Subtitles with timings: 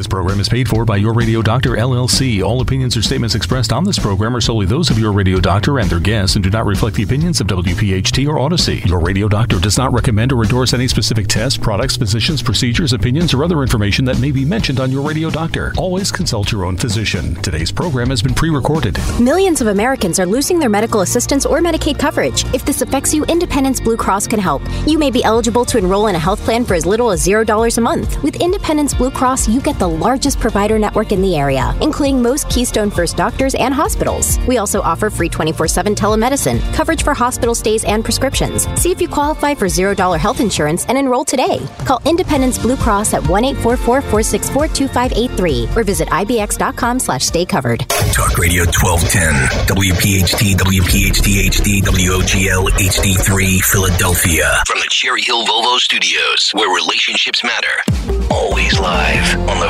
[0.00, 2.42] This program is paid for by Your Radio Doctor LLC.
[2.42, 5.78] All opinions or statements expressed on this program are solely those of Your Radio Doctor
[5.78, 8.78] and their guests and do not reflect the opinions of WPHT or Odyssey.
[8.86, 13.34] Your Radio Doctor does not recommend or endorse any specific tests, products, physicians, procedures, opinions,
[13.34, 15.74] or other information that may be mentioned on Your Radio Doctor.
[15.76, 17.34] Always consult your own physician.
[17.42, 18.98] Today's program has been pre-recorded.
[19.20, 22.46] Millions of Americans are losing their medical assistance or Medicaid coverage.
[22.54, 24.62] If this affects you, Independence Blue Cross can help.
[24.86, 27.76] You may be eligible to enroll in a health plan for as little as $0
[27.76, 28.22] a month.
[28.22, 32.48] With Independence Blue Cross, you get the largest provider network in the area, including most
[32.48, 34.38] Keystone First doctors and hospitals.
[34.46, 38.66] We also offer free 24 7 telemedicine, coverage for hospital stays and prescriptions.
[38.80, 41.58] See if you qualify for $0 health insurance and enroll today.
[41.84, 47.80] Call Independence Blue Cross at 1 844 464 2583 or visit ibx.com slash stay covered.
[48.12, 49.32] Talk Radio 1210,
[49.70, 54.46] WPHT, WPHT HD, WOGL HD3, Philadelphia.
[54.66, 57.74] From the Cherry Hill Volvo Studios, where relationships matter.
[58.30, 59.69] Always live on the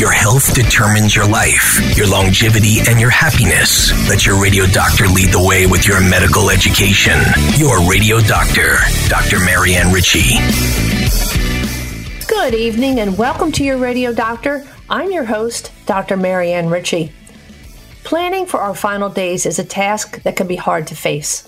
[0.00, 3.92] Your health determines your life, your longevity, and your happiness.
[4.08, 7.20] Let your radio doctor lead the way with your medical education.
[7.58, 8.76] Your radio doctor,
[9.08, 9.40] Dr.
[9.40, 10.38] Marianne Ritchie.
[12.26, 14.66] Good evening and welcome to your radio doctor.
[14.88, 16.16] I'm your host, Dr.
[16.16, 17.12] Marianne Ritchie.
[18.02, 21.46] Planning for our final days is a task that can be hard to face.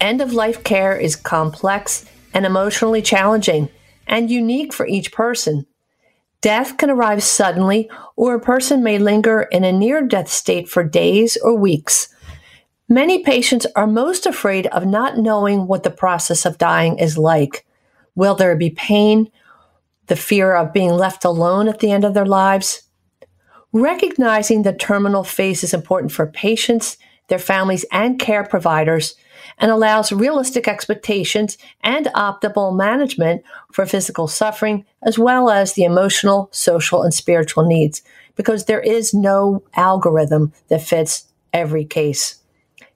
[0.00, 3.68] End of life care is complex and emotionally challenging
[4.06, 5.66] and unique for each person.
[6.42, 10.82] Death can arrive suddenly, or a person may linger in a near death state for
[10.82, 12.08] days or weeks.
[12.88, 17.64] Many patients are most afraid of not knowing what the process of dying is like.
[18.16, 19.30] Will there be pain?
[20.08, 22.82] The fear of being left alone at the end of their lives?
[23.72, 29.14] Recognizing the terminal phase is important for patients, their families, and care providers
[29.62, 36.48] and allows realistic expectations and optimal management for physical suffering, as well as the emotional,
[36.52, 38.02] social, and spiritual needs,
[38.34, 42.42] because there is no algorithm that fits every case.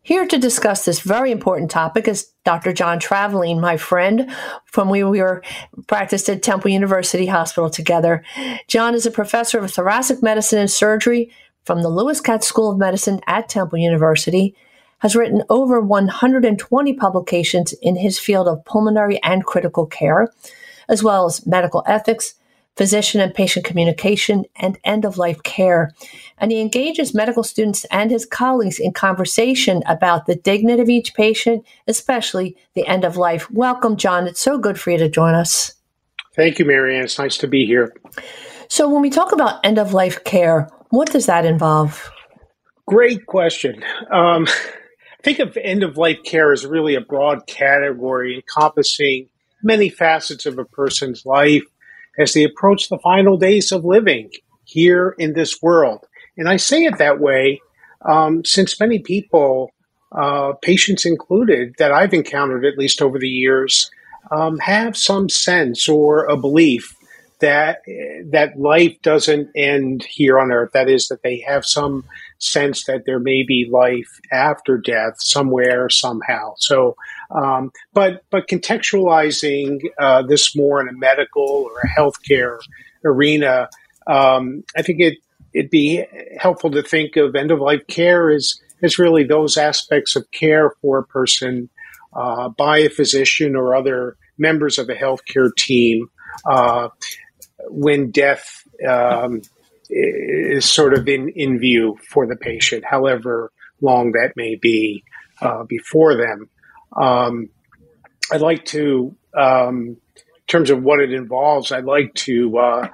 [0.03, 2.73] Here to discuss this very important topic is Dr.
[2.73, 4.31] John Travaline, my friend
[4.65, 5.43] from when we were
[5.87, 8.25] practiced at Temple University Hospital together.
[8.69, 11.31] John is a professor of thoracic medicine and surgery
[11.65, 14.57] from the Lewis Katz School of Medicine at Temple University
[14.99, 20.29] has written over 120 publications in his field of pulmonary and critical care,
[20.89, 22.35] as well as medical ethics,
[22.77, 25.93] physician and patient communication, and end of life care.
[26.39, 31.15] And he engages medical students and his colleagues in conversation about the dignity of each
[31.15, 33.51] patient, especially the end of life.
[33.51, 34.27] Welcome, John.
[34.27, 35.73] It's so good for you to join us.
[36.35, 37.05] Thank you, Marianne.
[37.05, 37.95] It's nice to be here.
[38.69, 42.11] So, when we talk about end of life care, what does that involve?
[42.87, 43.83] Great question.
[44.11, 44.47] Um,
[45.27, 49.29] think of end of life care as really a broad category encompassing
[49.61, 51.65] many facets of a person's life
[52.17, 54.31] as they approach the final days of living
[54.63, 56.07] here in this world.
[56.37, 57.61] And I say it that way
[58.09, 59.73] um, since many people,
[60.13, 63.91] uh, patients included, that I've encountered at least over the years,
[64.31, 66.96] um, have some sense or a belief
[67.41, 67.79] that
[68.31, 70.71] that life doesn't end here on earth.
[70.73, 72.05] That is, that they have some
[72.39, 76.55] sense that there may be life after death somewhere somehow.
[76.59, 76.97] So,
[77.31, 82.59] um, but but contextualizing uh, this more in a medical or a healthcare
[83.05, 83.69] arena,
[84.07, 85.19] um, I think it
[85.53, 86.05] it'd be
[86.39, 90.71] helpful to think of end of life care as as really those aspects of care
[90.83, 91.69] for a person
[92.15, 96.09] uh, by a physician or other members of a healthcare team.
[96.45, 96.89] Uh,
[97.69, 99.43] when death um,
[99.89, 105.05] is sort of in, in view for the patient, however long that may be
[105.41, 106.49] uh, before them.
[106.97, 107.49] Um,
[108.33, 112.89] I'd like to, um, in terms of what it involves, I'd like to uh,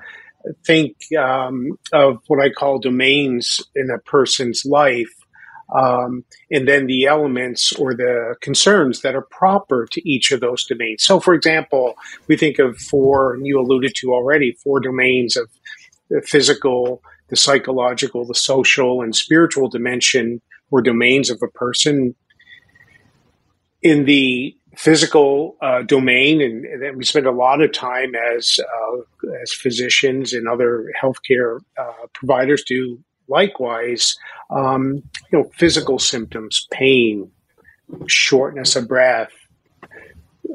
[0.67, 5.15] think um, of what I call domains in a person's life
[5.75, 10.65] um, and then the elements or the concerns that are proper to each of those
[10.65, 11.03] domains.
[11.03, 11.95] So, for example,
[12.29, 15.49] we think of four, and you alluded to already, four domains of
[16.11, 22.15] the physical, the psychological, the social, and spiritual dimension or domains of a person.
[23.81, 29.33] In the physical uh, domain, and, and, we spend a lot of time as uh,
[29.43, 34.17] as physicians and other healthcare uh, providers do likewise,
[34.53, 37.31] um, you know, physical symptoms, pain,
[38.07, 39.33] shortness of breath,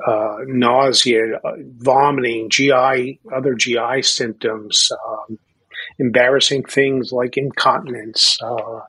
[0.06, 5.40] uh, nausea, uh, vomiting, GI, other GI symptoms, um,
[6.00, 8.82] embarrassing things like incontinence, uh,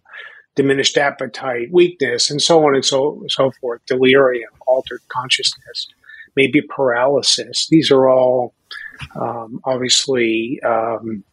[0.54, 5.88] diminished appetite, weakness, and so on and so so forth, delirium, altered consciousness,
[6.36, 7.68] maybe paralysis.
[7.70, 8.54] These are all
[9.14, 11.24] um, obviously um,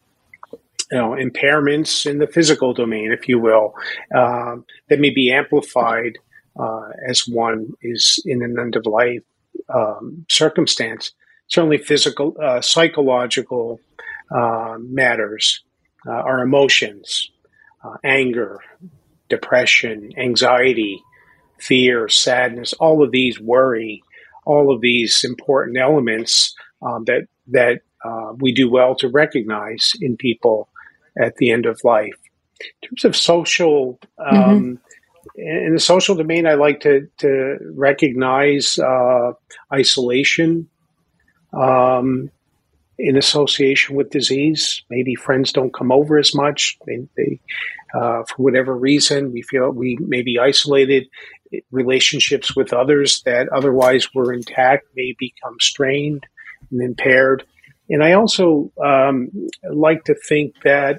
[0.90, 3.74] you know impairments in the physical domain, if you will,
[4.14, 6.18] um, that may be amplified
[6.58, 9.22] uh, as one is in an end of life
[9.74, 11.12] um, circumstance.
[11.48, 13.80] Certainly, physical, uh, psychological
[14.34, 15.62] uh, matters,
[16.06, 17.30] uh, our emotions,
[17.84, 18.60] uh, anger,
[19.28, 21.00] depression, anxiety,
[21.58, 24.02] fear, sadness, all of these worry,
[24.44, 30.16] all of these important elements um, that that uh, we do well to recognize in
[30.16, 30.68] people
[31.20, 32.14] at the end of life.
[32.60, 35.40] In terms of social, um, mm-hmm.
[35.40, 39.32] in the social domain, I like to to recognize uh,
[39.72, 40.68] isolation.
[41.52, 42.30] Um,
[42.98, 46.78] in association with disease, maybe friends don't come over as much.
[46.86, 47.40] They, they
[47.94, 51.08] uh, for whatever reason, we feel we may be isolated.
[51.70, 56.26] Relationships with others that otherwise were intact may become strained
[56.70, 57.44] and impaired.
[57.88, 59.30] And I also um,
[59.70, 60.96] like to think that,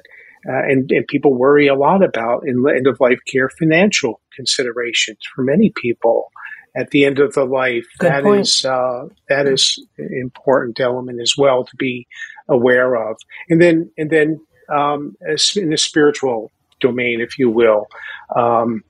[0.48, 5.18] uh, and, and, people worry a lot about in end of life care financial considerations
[5.36, 6.32] for many people
[6.78, 7.86] at the end of the life.
[7.98, 12.08] Good that is uh, that is an important element as well to be
[12.48, 13.18] aware of.
[13.50, 14.40] And then and then
[14.70, 15.16] um,
[15.56, 17.88] in the spiritual domain, if you will.
[18.36, 18.84] Um,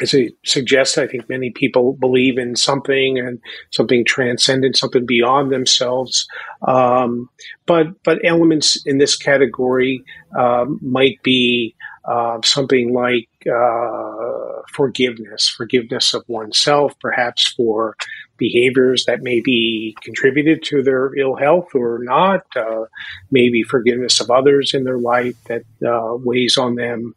[0.00, 3.40] as it suggests, I think many people believe in something and
[3.70, 6.26] something transcendent, something beyond themselves.
[6.66, 7.28] Um,
[7.66, 10.02] but but elements in this category
[10.38, 11.74] um, might be
[12.06, 17.96] uh, something like uh, forgiveness, forgiveness of oneself, perhaps for
[18.36, 22.84] behaviors that may be contributed to their ill health or not, uh,
[23.30, 27.14] maybe forgiveness of others in their life that uh, weighs on them.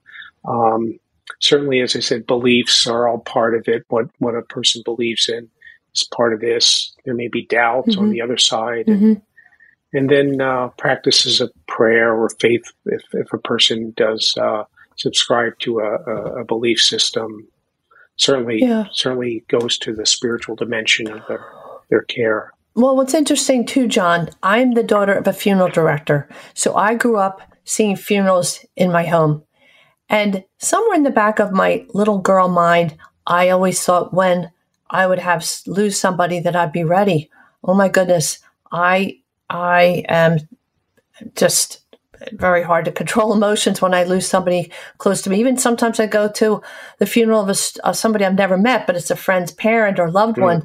[0.48, 0.98] Um,
[1.40, 3.84] certainly, as I said, beliefs are all part of it.
[3.90, 5.50] What what a person believes in
[5.94, 6.94] is part of this.
[7.06, 8.02] There may be doubts mm-hmm.
[8.02, 8.88] on the other side.
[8.88, 9.14] Mm-hmm.
[9.92, 14.66] And, then uh, practices of prayer or faith, if, if a person does uh,
[14.98, 17.48] subscribe to a, a, a belief system,
[18.16, 18.86] certainly yeah.
[18.92, 21.44] certainly goes to the spiritual dimension of their
[21.90, 22.52] their care.
[22.76, 26.30] Well, what's interesting too, John, I'm the daughter of a funeral director.
[26.54, 29.44] So I grew up seeing funerals in my home.
[30.10, 32.98] And somewhere in the back of my little girl mind,
[33.28, 34.52] I always thought when
[34.90, 37.30] I would have lose somebody that I'd be ready.
[37.64, 38.40] Oh my goodness,
[38.72, 39.20] I
[39.50, 40.40] I am
[41.36, 41.82] just
[42.34, 45.40] very hard to control emotions when I lose somebody close to me.
[45.40, 46.62] Even sometimes I go to
[46.98, 50.10] the funeral of, a, of somebody I've never met, but it's a friend's parent or
[50.10, 50.44] loved mm.
[50.44, 50.64] one,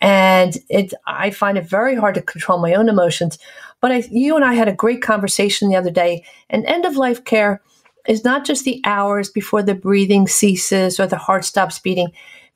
[0.00, 3.38] and it I find it very hard to control my own emotions.
[3.80, 6.96] But I, you and I had a great conversation the other day, and end of
[6.96, 7.60] life care
[8.06, 12.08] is not just the hours before the breathing ceases or the heart stops beating.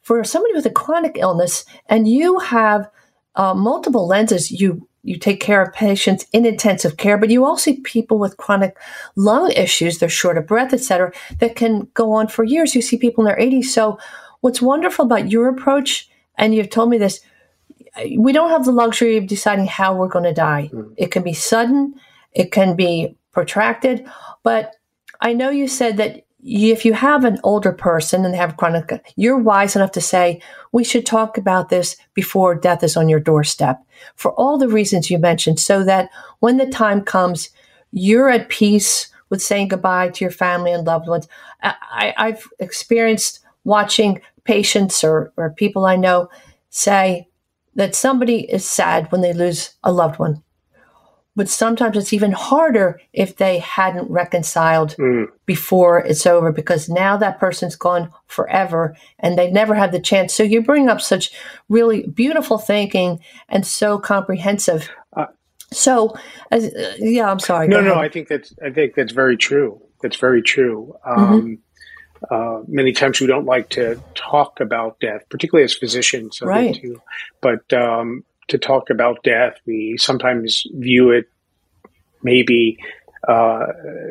[0.02, 2.88] For somebody with a chronic illness, and you have
[3.34, 7.70] uh, multiple lenses, you you take care of patients in intensive care, but you also
[7.70, 8.76] see people with chronic
[9.16, 12.74] lung issues, they're short of breath, etc., that can go on for years.
[12.74, 13.66] You see people in their 80s.
[13.66, 13.98] So,
[14.40, 17.20] what's wonderful about your approach, and you've told me this,
[18.18, 20.70] we don't have the luxury of deciding how we're going to die.
[20.72, 20.92] Mm.
[20.96, 21.94] It can be sudden,
[22.32, 24.06] it can be protracted,
[24.42, 24.74] but
[25.20, 29.12] I know you said that if you have an older person and they have chronic,
[29.16, 30.40] you're wise enough to say,
[30.72, 33.82] we should talk about this before death is on your doorstep
[34.14, 37.50] for all the reasons you mentioned, so that when the time comes,
[37.90, 41.26] you're at peace with saying goodbye to your family and loved ones.
[41.62, 46.28] I, have experienced watching patients or, or people I know
[46.70, 47.28] say
[47.74, 50.42] that somebody is sad when they lose a loved one
[51.38, 55.28] but sometimes it's even harder if they hadn't reconciled mm.
[55.46, 60.34] before it's over because now that person's gone forever and they never had the chance.
[60.34, 61.30] So you bring up such
[61.68, 64.90] really beautiful thinking and so comprehensive.
[65.16, 65.26] Uh,
[65.72, 66.16] so,
[66.50, 67.68] as, uh, yeah, I'm sorry.
[67.68, 69.80] No, no, I think that's I think that's very true.
[70.02, 70.96] That's very true.
[71.06, 71.60] Um,
[72.32, 72.34] mm-hmm.
[72.34, 76.42] uh, many times we don't like to talk about death, particularly as physicians.
[76.42, 76.84] Right.
[77.40, 79.54] but um, to talk about death.
[79.66, 81.26] We sometimes view it
[82.22, 82.78] maybe,
[83.26, 83.66] uh,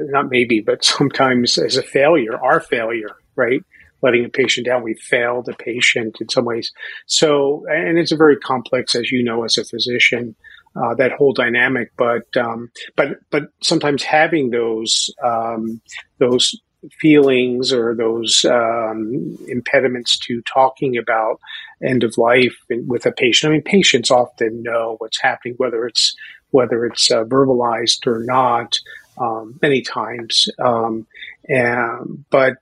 [0.10, 3.62] not maybe, but sometimes as a failure, our failure, right?
[4.02, 4.84] Letting a patient down.
[4.84, 6.72] We failed a patient in some ways.
[7.08, 10.36] So, and it's a very complex, as you know, as a physician,
[10.76, 11.92] uh, that whole dynamic.
[11.98, 15.82] But, um, but, but sometimes having those, um,
[16.20, 16.62] those
[17.00, 21.40] feelings or those um, impediments to talking about
[21.84, 23.50] end of life with a patient.
[23.50, 26.16] I mean, patients often know what's happening, whether it's
[26.52, 28.78] whether it's uh, verbalized or not,
[29.20, 30.48] um, many times.
[30.60, 31.08] Um,
[31.48, 32.54] and, but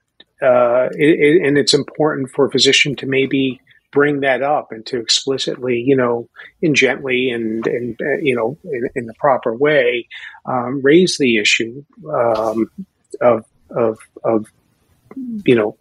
[0.41, 4.85] uh, it, it, and it's important for a physician to maybe bring that up and
[4.87, 6.27] to explicitly, you know,
[6.61, 10.07] in gently and, and uh, you know, in, in, the proper way,
[10.45, 12.69] um, raise the issue um,
[13.21, 14.47] of, of, of,
[15.45, 15.77] you know,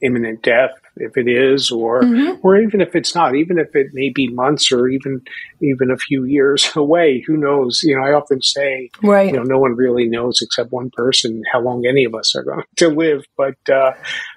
[0.00, 2.38] imminent death if it is or mm-hmm.
[2.42, 5.20] or even if it's not even if it may be months or even
[5.60, 9.42] even a few years away who knows you know i often say right you know
[9.42, 12.88] no one really knows except one person how long any of us are going to
[12.88, 13.92] live but uh,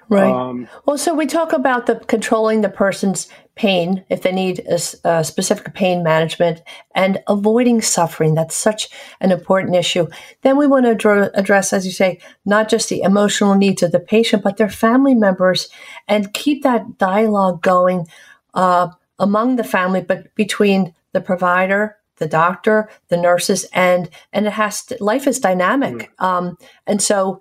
[0.08, 0.32] Right.
[0.32, 4.78] Um, well, so we talk about the controlling the person's pain if they need a,
[5.08, 6.62] a, specific pain management
[6.94, 8.34] and avoiding suffering.
[8.34, 8.88] That's such
[9.20, 10.06] an important issue.
[10.42, 13.92] Then we want to adr- address, as you say, not just the emotional needs of
[13.92, 15.68] the patient, but their family members
[16.06, 18.06] and keep that dialogue going
[18.54, 18.88] uh,
[19.18, 24.84] among the family, but between the provider, the doctor, the nurses, and and it has
[24.86, 26.10] to, life is dynamic.
[26.16, 26.24] Mm.
[26.24, 27.40] Um, and so,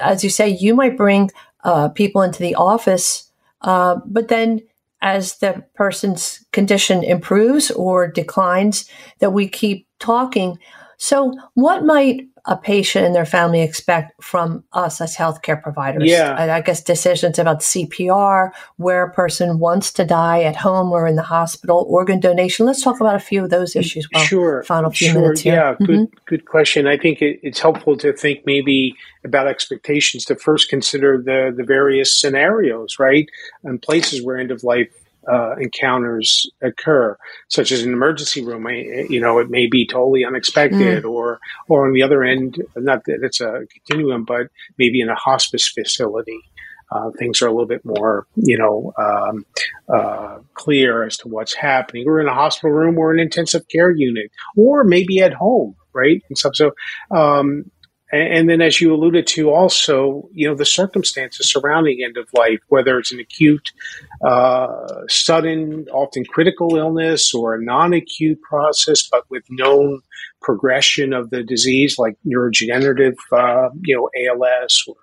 [0.00, 1.30] as you say, you might bring
[1.64, 3.30] uh, people into the office.
[3.62, 4.60] Uh, but then
[5.00, 10.58] as the person's condition improves or declines, that we keep talking.
[10.96, 16.04] So, what might a patient and their family expect from us as healthcare providers?
[16.04, 16.34] Yeah.
[16.36, 21.06] I, I guess decisions about CPR, where a person wants to die at home or
[21.06, 22.66] in the hospital, organ donation.
[22.66, 24.08] Let's talk about a few of those issues.
[24.12, 24.62] Well, sure.
[24.64, 25.20] Final few sure.
[25.20, 25.54] minutes here.
[25.54, 25.74] Yeah.
[25.74, 25.84] Mm-hmm.
[25.84, 26.08] Good.
[26.26, 26.86] Good question.
[26.86, 28.94] I think it, it's helpful to think maybe
[29.24, 33.28] about expectations to first consider the the various scenarios, right,
[33.62, 34.88] and places where end of life
[35.30, 37.16] uh, encounters occur,
[37.48, 38.66] such as an emergency room.
[38.68, 41.10] You know, it may be totally unexpected, mm.
[41.10, 41.38] or
[41.68, 44.48] or on the other end, not that it's a continuum, but
[44.78, 46.40] maybe in a hospice facility.
[46.90, 49.46] Uh, things are a little bit more, you know, um,
[49.88, 52.06] uh, clear as to what's happening.
[52.06, 56.22] Or in a hospital room or an intensive care unit, or maybe at home, right?
[56.28, 56.72] And so, so
[57.10, 57.70] um,
[58.12, 62.60] and then, as you alluded to, also, you know, the circumstances surrounding end of life,
[62.68, 63.72] whether it's an acute,
[64.22, 70.02] uh, sudden, often critical illness or a non acute process, but with known
[70.42, 74.96] progression of the disease, like neurodegenerative, uh, you know, ALS or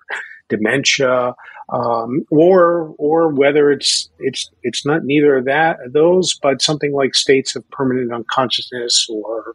[0.48, 1.34] dementia,
[1.72, 7.14] um, or or whether it's it's it's not neither of that those, but something like
[7.14, 9.54] states of permanent unconsciousness or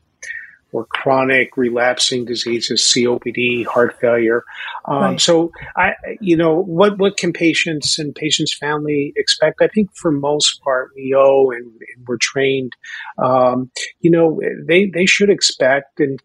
[0.76, 4.44] or chronic relapsing diseases, COPD, heart failure.
[4.84, 5.22] Um, right.
[5.22, 9.62] So, I, you know, what what can patients and patients' family expect?
[9.62, 12.74] I think for most part, we owe and, and we're trained.
[13.18, 16.20] Um, you know, they they should expect and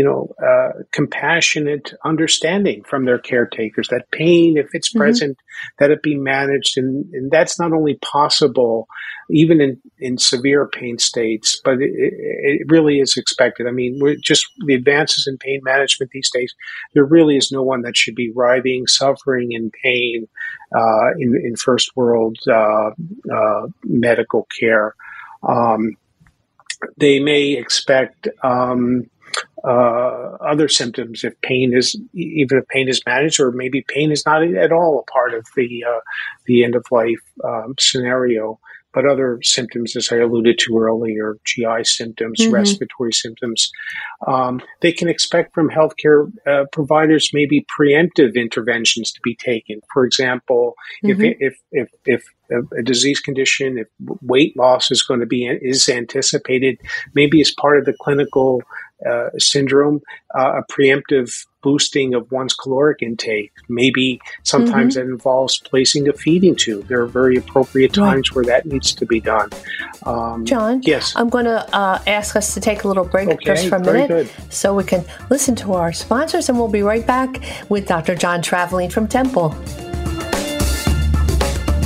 [0.00, 3.88] you know, uh, compassionate understanding from their caretakers.
[3.88, 4.98] That pain, if it's mm-hmm.
[4.98, 5.38] present,
[5.78, 8.88] that it be managed, and, and, that's not only possible,
[9.28, 13.66] even in, in severe pain states, but it, it really is expected.
[13.66, 16.54] I mean, we're just the advances in pain management these days.
[16.94, 20.28] There really is no one that should be writhing, suffering, in pain
[20.74, 22.92] uh, in, in first world uh,
[23.30, 24.94] uh medical care.
[25.46, 25.98] Um,
[26.96, 28.28] they may expect.
[28.42, 29.10] Um,
[29.64, 34.24] uh, other symptoms if pain is even if pain is managed or maybe pain is
[34.24, 36.00] not at all a part of the uh,
[36.46, 38.58] the end of life um, scenario
[38.92, 42.54] but other symptoms as i alluded to earlier gi symptoms mm-hmm.
[42.54, 43.70] respiratory symptoms
[44.26, 50.04] um, they can expect from healthcare uh, providers maybe preemptive interventions to be taken for
[50.04, 51.22] example mm-hmm.
[51.22, 53.86] if, if if if a, disease condition, if
[54.22, 56.78] weight loss is going to be is anticipated,
[57.14, 58.62] maybe as part of the clinical
[59.08, 60.00] uh, syndrome,
[60.36, 63.52] uh, a preemptive boosting of one's caloric intake.
[63.68, 65.06] Maybe sometimes mm-hmm.
[65.06, 66.88] that involves placing a feeding tube.
[66.88, 68.36] There are very appropriate times right.
[68.36, 69.50] where that needs to be done.
[70.04, 73.44] Um, John, yes, I'm going to uh, ask us to take a little break okay,
[73.44, 74.30] just for a minute, good.
[74.52, 78.14] so we can listen to our sponsors, and we'll be right back with Dr.
[78.14, 79.54] John Travaline from Temple.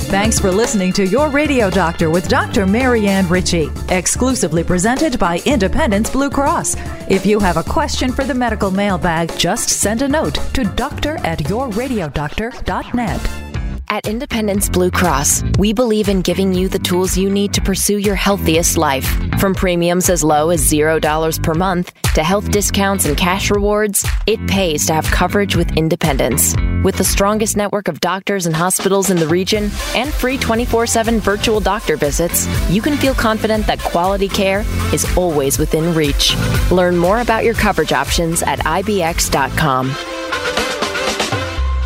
[0.07, 2.67] Thanks for listening to Your Radio Doctor with Dr.
[2.67, 6.75] Marianne Ritchie, exclusively presented by Independence Blue Cross.
[7.09, 11.17] If you have a question for the medical mailbag, just send a note to doctor
[11.25, 13.44] at yourradiodoctor.net.
[13.89, 17.97] At Independence Blue Cross, we believe in giving you the tools you need to pursue
[17.97, 19.05] your healthiest life.
[19.39, 24.45] From premiums as low as $0 per month to health discounts and cash rewards, it
[24.47, 26.55] pays to have coverage with Independence.
[26.83, 31.19] With the strongest network of doctors and hospitals in the region and free 24 7
[31.19, 34.63] virtual doctor visits, you can feel confident that quality care
[34.93, 36.35] is always within reach.
[36.71, 40.14] Learn more about your coverage options at IBX.com.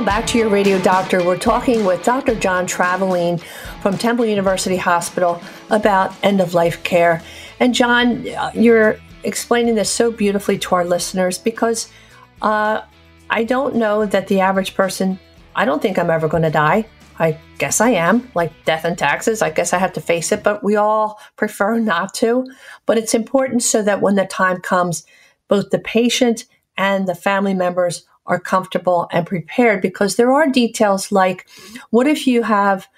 [0.00, 1.22] Welcome back to your radio doctor.
[1.22, 2.34] We're talking with Dr.
[2.34, 3.38] John Travaline
[3.82, 7.22] from Temple University Hospital about end of life care.
[7.58, 11.92] And John, uh, you're explaining this so beautifully to our listeners because
[12.40, 12.80] uh,
[13.28, 15.18] I don't know that the average person,
[15.54, 16.86] I don't think I'm ever going to die.
[17.18, 19.42] I guess I am, like death and taxes.
[19.42, 22.46] I guess I have to face it, but we all prefer not to.
[22.86, 25.04] But it's important so that when the time comes,
[25.48, 26.46] both the patient
[26.78, 31.46] and the family members are comfortable and prepared because there are details like
[31.90, 32.88] what if you have,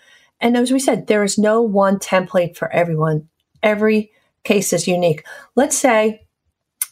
[0.40, 3.28] and as we said, there is no one template for everyone.
[3.62, 4.10] Every
[4.44, 5.24] case is unique.
[5.54, 6.26] Let's say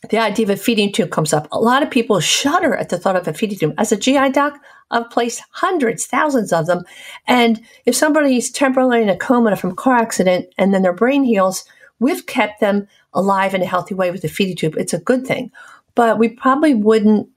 [0.08, 1.46] the idea of a feeding tube comes up.
[1.52, 3.74] A lot of people shudder at the thought of a feeding tube.
[3.76, 4.58] As a GI doc,
[4.90, 6.84] I've placed hundreds, thousands of them.
[7.26, 11.22] And if somebody's temporarily in a coma from a car accident and then their brain
[11.22, 11.64] heals,
[11.98, 14.76] we've kept them alive in a healthy way with a feeding tube.
[14.78, 15.50] It's a good thing.
[15.94, 17.28] But we probably wouldn't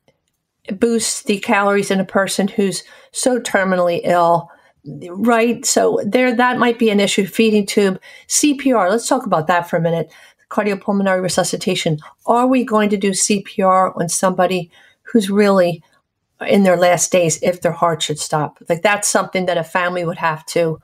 [0.80, 4.50] boost the calories in a person who's so terminally ill
[5.16, 5.66] right?
[5.66, 7.26] So there that might be an issue.
[7.26, 10.12] Feeding tube cpr let's talk about that for a minute.
[10.50, 12.00] Cardiopulmonary resuscitation.
[12.26, 14.70] Are we going to do cpr on somebody
[15.04, 15.82] who's really
[16.42, 18.60] in their last days if their heart should stop?
[18.68, 20.82] Like that's something that a family would have to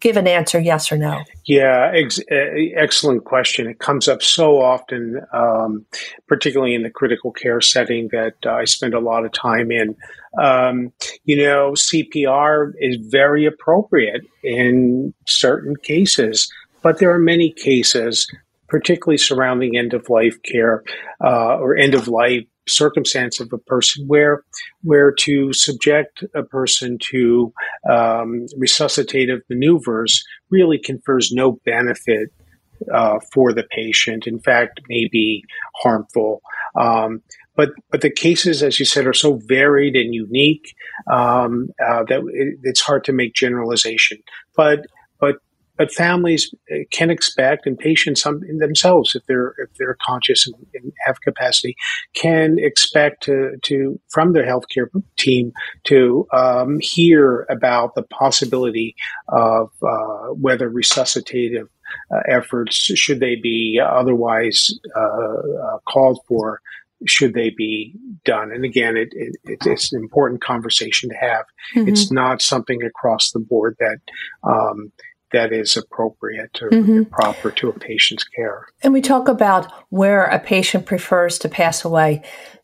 [0.00, 1.22] give an answer yes or no.
[1.44, 3.66] Yeah ex- excellent question.
[3.66, 5.84] It comes up so often um,
[6.26, 9.96] particularly in the critical care setting that uh, i spend a lot of time in.
[10.38, 10.92] Um,
[11.24, 18.28] you know cpr is very appropriate in certain cases but there are many cases
[18.68, 20.84] particularly surrounding end of life care
[21.24, 24.42] uh, or end of life circumstance of a person where
[24.82, 27.52] where to subject a person to
[27.90, 32.30] um, resuscitative maneuvers really confers no benefit
[32.92, 34.26] uh, for the patient.
[34.26, 35.44] In fact, may be
[35.82, 36.42] harmful.
[36.78, 37.22] Um,
[37.56, 40.74] but but the cases, as you said, are so varied and unique
[41.10, 44.18] um, uh, that it, it's hard to make generalization.
[44.56, 44.86] But
[45.78, 48.26] but families uh, can expect and patients
[48.58, 51.76] themselves if they're if they're conscious and, and, have capacity
[52.14, 55.52] can expect to to from their healthcare team
[55.84, 58.94] to um, hear about the possibility
[59.28, 61.68] of uh, whether resuscitative
[62.10, 66.60] uh, efforts should they be otherwise uh, uh called for
[67.06, 68.50] should they be done?
[68.50, 71.44] And again, it, it, it's an important conversation to have.
[71.76, 71.88] Mm-hmm.
[71.88, 73.98] It's not something across the board that
[74.42, 74.92] um,
[75.32, 77.04] that is appropriate or mm-hmm.
[77.04, 78.66] proper to a patient's care.
[78.82, 82.22] And we talk about where a patient prefers to pass away.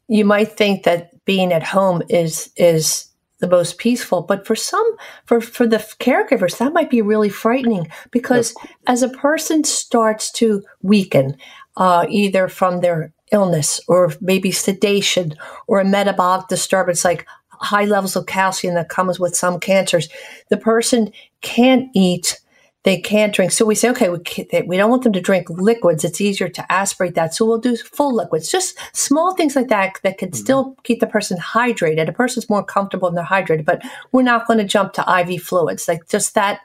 [0.09, 4.97] You might think that being at home is is the most peaceful, but for some
[5.27, 8.55] for for the caregivers that might be really frightening because
[8.87, 11.37] as a person starts to weaken,
[11.77, 15.35] uh, either from their illness or maybe sedation
[15.67, 20.09] or a metabolic disturbance like high levels of calcium that comes with some cancers,
[20.51, 22.41] the person can't eat
[22.85, 23.51] they can't drink.
[23.51, 24.21] So we say, okay, we,
[24.67, 26.05] we don't want them to drink liquids.
[26.05, 27.35] It's easier to aspirate that.
[27.35, 30.37] So we'll do full liquids, just small things like that that can mm-hmm.
[30.37, 32.09] still keep the person hydrated.
[32.09, 35.43] A person's more comfortable when they're hydrated, but we're not going to jump to IV
[35.43, 35.89] fluids.
[35.89, 36.61] Like just that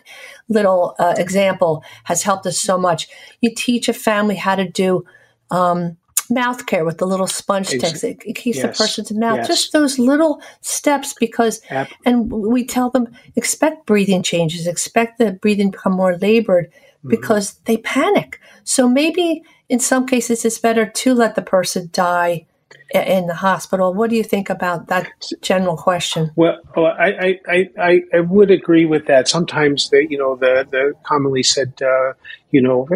[0.50, 3.08] little uh, example has helped us so much.
[3.40, 5.06] You teach a family how to do
[5.52, 5.98] um,
[6.30, 8.04] mouth care with the little sponge sticks.
[8.04, 8.78] It, it keeps yes.
[8.78, 9.38] the person's mouth.
[9.38, 9.48] Yes.
[9.48, 11.90] Just those little steps because, App.
[12.06, 17.10] and we tell them expect breathing changes, expect the breathing become more labored mm-hmm.
[17.10, 18.40] because they panic.
[18.64, 22.46] So maybe in some cases it's better to let the person die
[22.94, 23.94] in the hospital.
[23.94, 26.32] What do you think about that general question?
[26.36, 29.28] Well, I, I, I, I would agree with that.
[29.28, 32.14] Sometimes the, you know, the, the commonly said, uh,
[32.52, 32.88] you know,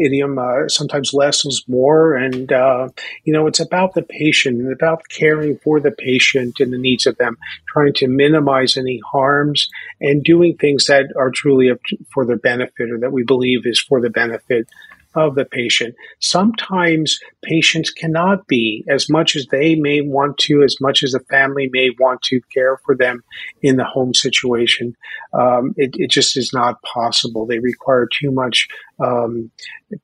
[0.00, 2.14] idiom, uh, sometimes less is more.
[2.14, 2.88] And, uh,
[3.24, 7.06] you know, it's about the patient and about caring for the patient and the needs
[7.06, 7.36] of them,
[7.68, 9.68] trying to minimize any harms
[10.00, 11.70] and doing things that are truly
[12.12, 14.68] for their benefit or that we believe is for the benefit
[15.14, 15.94] of the patient.
[16.20, 21.20] Sometimes patients cannot be as much as they may want to, as much as the
[21.30, 23.22] family may want to care for them
[23.62, 24.96] in the home situation.
[25.32, 27.46] Um, it, it, just is not possible.
[27.46, 28.68] They require too much
[29.00, 29.50] um,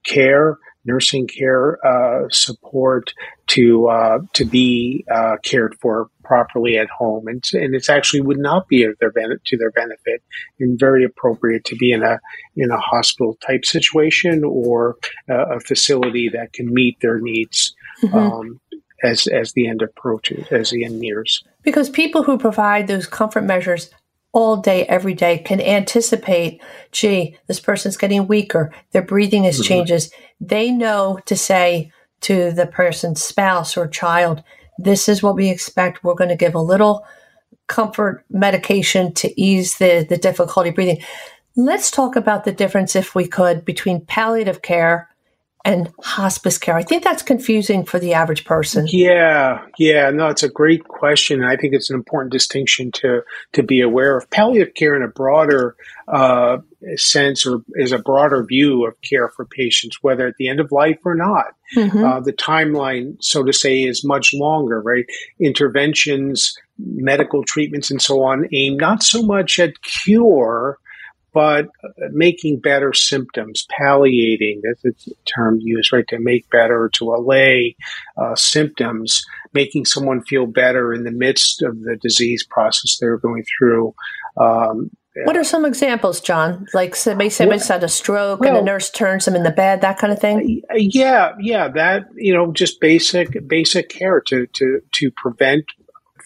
[0.04, 3.12] care nursing care uh, support
[3.48, 8.38] to uh, to be uh, cared for properly at home, and and it actually would
[8.38, 10.22] not be of their benefit to their benefit,
[10.58, 12.18] and very appropriate to be in a
[12.56, 14.96] in a hospital type situation or
[15.28, 17.74] a facility that can meet their needs.
[18.02, 18.16] Mm-hmm.
[18.16, 18.60] Um,
[19.02, 21.42] as, as the end approaches, as the end nears.
[21.62, 23.90] Because people who provide those comfort measures
[24.32, 26.62] all day, every day can anticipate,
[26.92, 29.64] gee, this person's getting weaker, their breathing is mm-hmm.
[29.64, 30.10] changes.
[30.40, 34.42] They know to say to the person's spouse or child,
[34.78, 36.04] this is what we expect.
[36.04, 37.04] We're going to give a little
[37.66, 41.02] comfort medication to ease the, the difficulty breathing.
[41.56, 45.09] Let's talk about the difference, if we could, between palliative care
[45.64, 46.74] and hospice care?
[46.74, 48.86] I think that's confusing for the average person.
[48.88, 51.44] Yeah, yeah, no, it's a great question.
[51.44, 54.30] I think it's an important distinction to to be aware of.
[54.30, 55.76] Palliative care, in a broader
[56.08, 56.58] uh,
[56.96, 60.72] sense, or is a broader view of care for patients, whether at the end of
[60.72, 61.54] life or not.
[61.76, 62.04] Mm-hmm.
[62.04, 64.80] Uh, the timeline, so to say, is much longer.
[64.80, 65.04] Right,
[65.40, 70.78] interventions, medical treatments, and so on, aim not so much at cure
[71.32, 71.68] but
[72.10, 77.76] making better symptoms, palliating, that's the term used, right, to make better, to allay
[78.16, 83.44] uh, symptoms, making someone feel better in the midst of the disease process they're going
[83.58, 83.94] through.
[84.36, 84.90] Um,
[85.24, 86.66] what are some examples, John?
[86.72, 89.80] Like somebody, somebody's had a stroke well, and a nurse turns them in the bed,
[89.80, 90.62] that kind of thing.
[90.72, 95.64] Yeah, yeah, that you know, just basic basic care to to to prevent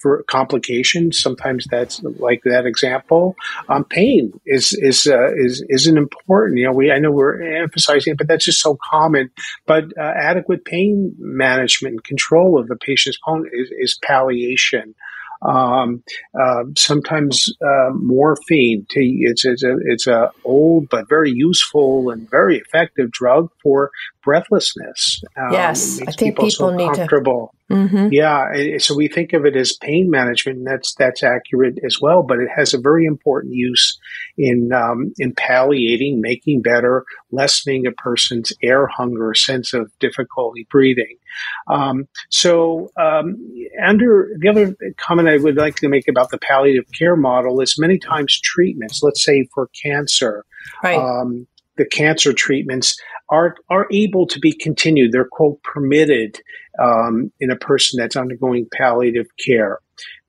[0.05, 1.19] for complications.
[1.19, 3.37] Sometimes that's like that example.
[3.71, 6.59] Um, pain is is uh, is is an important.
[6.59, 9.31] You know, we I know we're emphasizing it, but that's just so common.
[9.67, 14.95] But uh, adequate pain management and control of the patient's pain is, is palliation.
[15.41, 16.03] Um,
[16.39, 18.87] uh, sometimes uh, morphine.
[18.91, 23.91] To, it's it's a it's a old but very useful and very effective drug for
[24.23, 25.23] breathlessness.
[25.37, 27.53] Um, yes, I think people, so need comfortable.
[27.53, 27.64] to.
[27.75, 28.09] Mm-hmm.
[28.13, 32.23] Yeah, so we think of it as pain management, and that's that's accurate as well.
[32.23, 33.99] But it has a very important use
[34.39, 41.17] in um, in palliating, making better, lessening a person's air hunger, sense of difficulty breathing.
[41.67, 43.37] Um, so, um,
[43.85, 47.79] under the other comment I would like to make about the palliative care model is
[47.79, 49.03] many times treatments.
[49.03, 50.45] Let's say for cancer,
[50.83, 50.99] right.
[50.99, 52.97] Um, the cancer treatments
[53.31, 55.13] are are able to be continued.
[55.13, 56.41] They're quote permitted
[56.81, 59.79] um, in a person that's undergoing palliative care.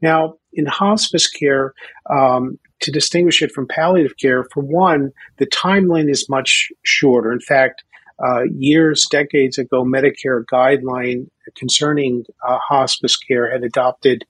[0.02, 1.74] Now, in hospice care,
[2.10, 7.32] um, to distinguish it from palliative care, for one, the timeline is much shorter.
[7.32, 7.84] In fact,
[8.24, 14.26] uh, years, decades ago, Medicare guideline concerning uh, hospice care had adopted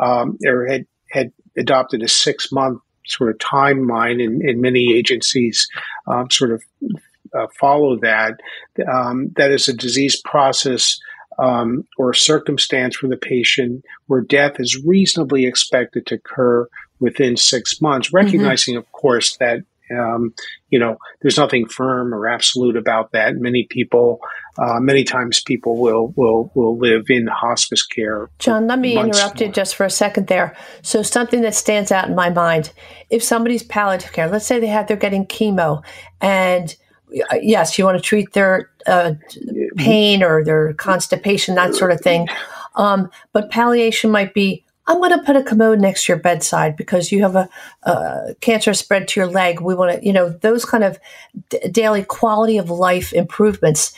[0.00, 5.66] um, or had had adopted a six month sort of timeline, and, and many agencies
[6.06, 6.62] um, sort of
[7.34, 8.40] uh, follow that.
[8.92, 10.98] Um, that is a disease process
[11.40, 16.68] um, or a circumstance for the patient where death is reasonably expected to occur
[17.00, 18.16] within six months, mm-hmm.
[18.16, 18.80] recognizing, mm-hmm.
[18.80, 20.34] of course, that um,
[20.68, 23.34] you know, there's nothing firm or absolute about that.
[23.36, 24.20] Many people,
[24.58, 28.30] uh, many times, people will will will live in hospice care.
[28.38, 29.48] John, let me interrupt more.
[29.48, 30.56] you just for a second there.
[30.82, 32.72] So, something that stands out in my mind:
[33.10, 35.82] if somebody's palliative care, let's say they have they're getting chemo,
[36.20, 36.76] and
[37.40, 39.14] yes, you want to treat their uh,
[39.76, 42.28] pain or their constipation, that sort of thing.
[42.76, 46.76] Um, but palliation might be I'm going to put a commode next to your bedside
[46.76, 47.48] because you have a,
[47.84, 49.60] a cancer spread to your leg.
[49.60, 50.98] We want to, you know, those kind of
[51.48, 53.92] d- daily quality of life improvements.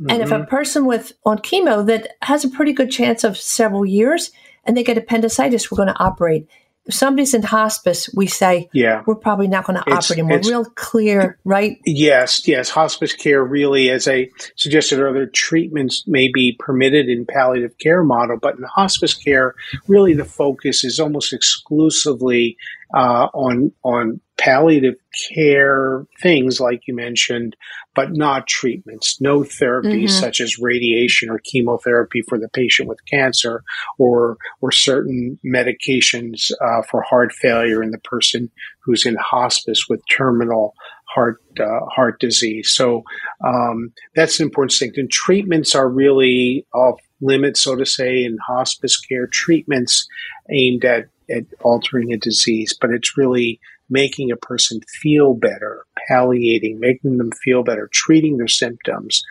[0.00, 0.10] Mm-hmm.
[0.10, 0.48] And if a mm-hmm.
[0.48, 4.30] person with on chemo that has a pretty good chance of several years
[4.62, 6.46] and they get appendicitis, we're going to operate
[6.86, 10.38] if somebody's in hospice, we say, yeah, we're probably not going to operate anymore.
[10.38, 11.78] Real clear, right?
[11.84, 12.70] Yes, yes.
[12.70, 18.38] Hospice care really, as I suggested earlier, treatments may be permitted in palliative care model,
[18.40, 19.54] but in hospice care,
[19.88, 22.56] really the focus is almost exclusively
[22.94, 24.96] uh, on on palliative
[25.32, 27.56] care things like you mentioned,
[27.94, 29.20] but not treatments.
[29.20, 30.20] No therapies mm-hmm.
[30.20, 33.62] such as radiation or chemotherapy for the patient with cancer,
[33.98, 40.02] or or certain medications uh, for heart failure in the person who's in hospice with
[40.10, 40.74] terminal
[41.06, 42.70] heart uh, heart disease.
[42.70, 43.02] So
[43.44, 44.92] um, that's an important thing.
[44.96, 49.26] And treatments are really off limits, so to say, in hospice care.
[49.26, 50.06] Treatments
[50.50, 56.78] aimed at at altering a disease, but it's really making a person feel better, palliating,
[56.80, 59.22] making them feel better, treating their symptoms,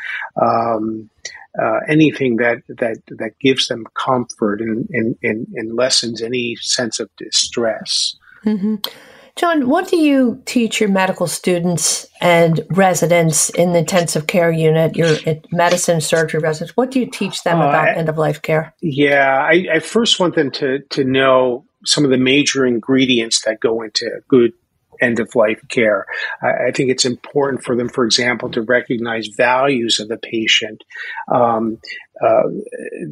[0.41, 1.09] um,
[1.61, 6.99] uh, anything that, that, that gives them comfort and, and, and, and lessens any sense
[6.99, 8.15] of distress.
[8.45, 8.75] Mm-hmm.
[9.35, 14.95] John, what do you teach your medical students and residents in the intensive care unit,
[14.95, 15.17] your
[15.51, 16.77] medicine surgery residents?
[16.77, 18.73] What do you teach them uh, about end of life care?
[18.81, 23.59] Yeah, I, I first want them to, to know some of the major ingredients that
[23.59, 24.53] go into good
[25.01, 26.05] end of life care.
[26.41, 30.83] I, I, think it's important for them, for example, to recognize values of the patient.
[31.33, 31.79] Um,
[32.21, 32.47] uh,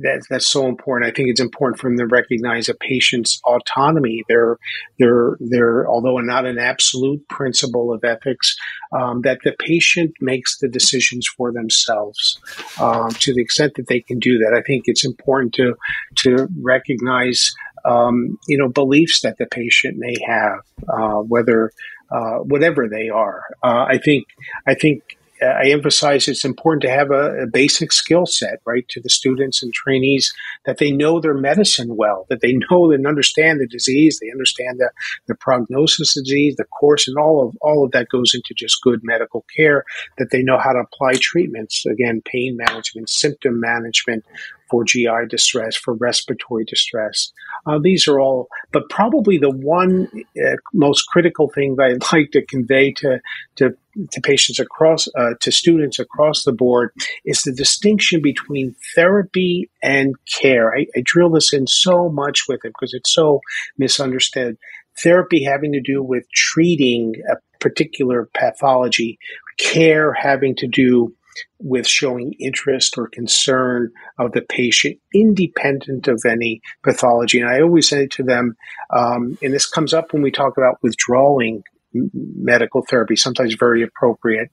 [0.01, 1.11] that, that's so important.
[1.11, 4.23] I think it's important for them to recognize a patient's autonomy.
[4.29, 4.57] They're,
[4.97, 8.55] they're, although not an absolute principle of ethics,
[8.93, 12.39] um, that the patient makes the decisions for themselves.
[12.79, 15.75] Um, to the extent that they can do that, I think it's important to
[16.19, 17.51] to recognize
[17.85, 21.71] um, you know, beliefs that the patient may have, uh, whether
[22.11, 23.43] uh, whatever they are.
[23.63, 24.27] Uh, I think
[24.67, 29.01] I think I emphasize it's important to have a, a basic skill set, right, to
[29.01, 30.33] the students and trainees
[30.65, 34.79] that they know their medicine well, that they know and understand the disease, they understand
[34.79, 34.89] the,
[35.27, 38.81] the prognosis of disease, the course, and all of all of that goes into just
[38.81, 39.83] good medical care.
[40.17, 44.23] That they know how to apply treatments, again, pain management, symptom management,
[44.73, 47.31] for GI distress, for respiratory distress.
[47.67, 52.31] Uh, these are all, but probably the one uh, most critical thing that I'd like
[52.31, 53.21] to convey to
[53.57, 53.77] to,
[54.13, 56.89] to patients across, uh, to students across the board,
[57.23, 60.75] is the distinction between therapy and care.
[60.75, 63.41] I, I drill this in so much with it because it's so
[63.77, 64.57] misunderstood.
[65.03, 69.19] Therapy having to do with treating a particular pathology,
[69.59, 71.13] care having to do
[71.59, 77.39] with showing interest or concern of the patient independent of any pathology.
[77.39, 78.55] And I always say to them,
[78.95, 84.49] um, and this comes up when we talk about withdrawing medical therapy, sometimes very appropriate,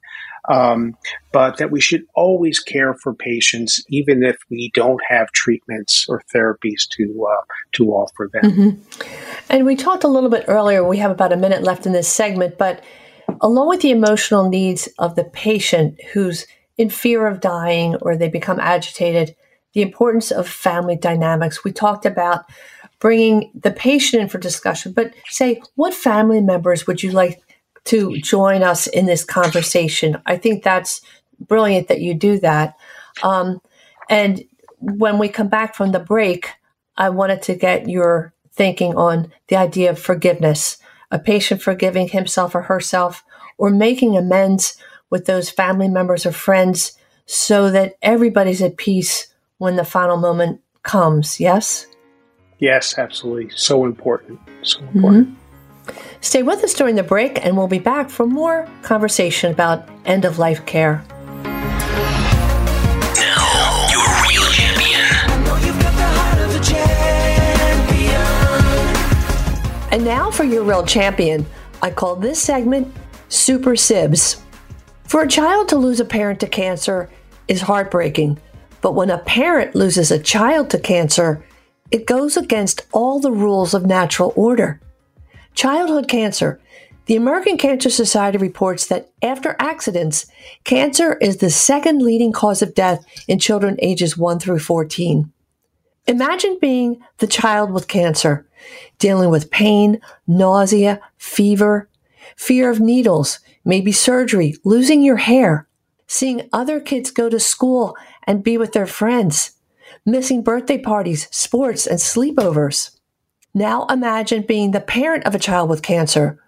[0.48, 0.96] um,
[1.32, 6.22] but that we should always care for patients, even if we don't have treatments or
[6.34, 8.42] therapies to uh, to offer them.
[8.42, 9.02] Mm-hmm.
[9.48, 10.86] And we talked a little bit earlier.
[10.86, 12.82] We have about a minute left in this segment, but
[13.40, 16.46] along with the emotional needs of the patient who's
[16.80, 19.36] in fear of dying or they become agitated,
[19.74, 21.62] the importance of family dynamics.
[21.62, 22.46] We talked about
[23.00, 27.42] bringing the patient in for discussion, but say, what family members would you like
[27.84, 30.16] to join us in this conversation?
[30.24, 31.02] I think that's
[31.38, 32.76] brilliant that you do that.
[33.22, 33.60] Um,
[34.08, 34.42] and
[34.78, 36.48] when we come back from the break,
[36.96, 40.78] I wanted to get your thinking on the idea of forgiveness,
[41.10, 43.22] a patient forgiving himself or herself,
[43.58, 44.78] or making amends
[45.10, 46.96] with those family members or friends
[47.26, 49.26] so that everybody's at peace
[49.58, 51.38] when the final moment comes.
[51.38, 51.86] Yes?
[52.58, 53.50] Yes, absolutely.
[53.54, 54.40] So important.
[54.62, 55.28] So important.
[55.28, 55.36] Mm-hmm.
[56.20, 60.24] Stay with us during the break, and we'll be back for more conversation about end
[60.24, 61.02] of life care.
[63.16, 65.10] Now, your real champion.
[69.90, 71.46] And now for your real champion.
[71.82, 72.94] I call this segment
[73.28, 74.42] Super Sibs.
[75.10, 77.10] For a child to lose a parent to cancer
[77.48, 78.38] is heartbreaking,
[78.80, 81.44] but when a parent loses a child to cancer,
[81.90, 84.80] it goes against all the rules of natural order.
[85.54, 86.60] Childhood cancer.
[87.06, 90.26] The American Cancer Society reports that after accidents,
[90.62, 95.32] cancer is the second leading cause of death in children ages 1 through 14.
[96.06, 98.46] Imagine being the child with cancer,
[99.00, 101.88] dealing with pain, nausea, fever,
[102.36, 105.68] fear of needles, maybe surgery, losing your hair,
[106.06, 109.52] seeing other kids go to school and be with their friends,
[110.04, 112.96] missing birthday parties, sports, and sleepovers.
[113.54, 116.40] Now imagine being the parent of a child with cancer,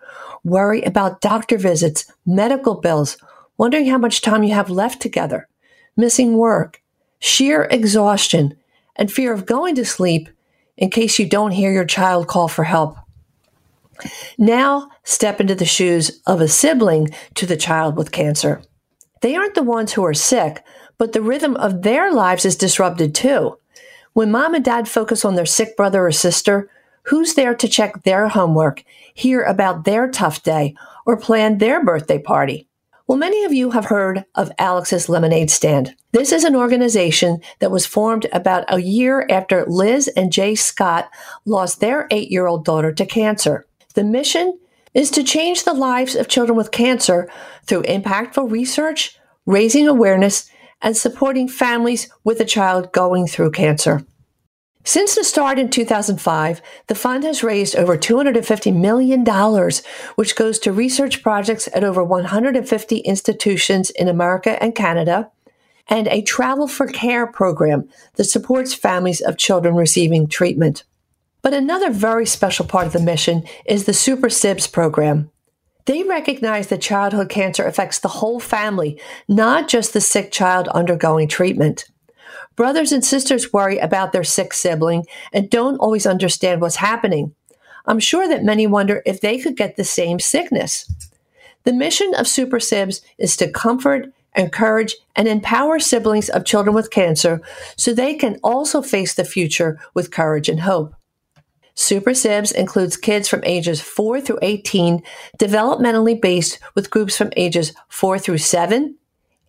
[0.45, 3.17] worry about doctor visits, medical bills,
[3.59, 5.49] wondering how much time you have left together,
[5.97, 6.83] missing work,
[7.19, 8.57] sheer exhaustion,
[8.97, 10.29] and fear of going to sleep
[10.77, 12.97] in case you don't hear your child call for help.
[14.39, 18.63] Now step into the shoes of a sibling to the child with cancer.
[19.21, 20.65] They aren't the ones who are sick,
[20.99, 23.59] but the rhythm of their lives is disrupted too.
[24.13, 26.69] When mom and dad focus on their sick brother or sister,
[27.05, 30.75] Who's there to check their homework, hear about their tough day,
[31.05, 32.69] or plan their birthday party?
[33.09, 35.97] Well, many of you have heard of Alex's Lemonade Stand.
[36.13, 41.11] This is an organization that was formed about a year after Liz and Jay Scott
[41.45, 43.67] lost their eight year old daughter to cancer.
[43.95, 44.59] The mission
[44.95, 47.31] is to change the lives of children with cancer
[47.67, 50.51] through impactful research, raising awareness,
[50.81, 54.05] and supporting families with a child going through cancer.
[54.85, 59.25] Since the start in 2005, the fund has raised over $250 million,
[60.17, 65.31] which goes to research projects at over 150 institutions in America and Canada,
[65.87, 70.83] and a Travel for Care program that supports families of children receiving treatment.
[71.43, 75.31] But another very special part of the mission is the Super SIBS program.
[75.87, 81.27] They recognize that childhood cancer affects the whole family, not just the sick child undergoing
[81.27, 81.91] treatment.
[82.55, 87.35] Brothers and sisters worry about their sick sibling and don't always understand what's happening.
[87.87, 90.93] I'm sure that many wonder if they could get the same sickness.
[91.65, 96.91] The mission of Super Sibs is to comfort, encourage, and empower siblings of children with
[96.91, 97.41] cancer
[97.77, 100.95] so they can also face the future with courage and hope.
[101.75, 105.03] Super Sibs includes kids from ages 4 through 18,
[105.39, 108.97] developmentally based with groups from ages 4 through 7,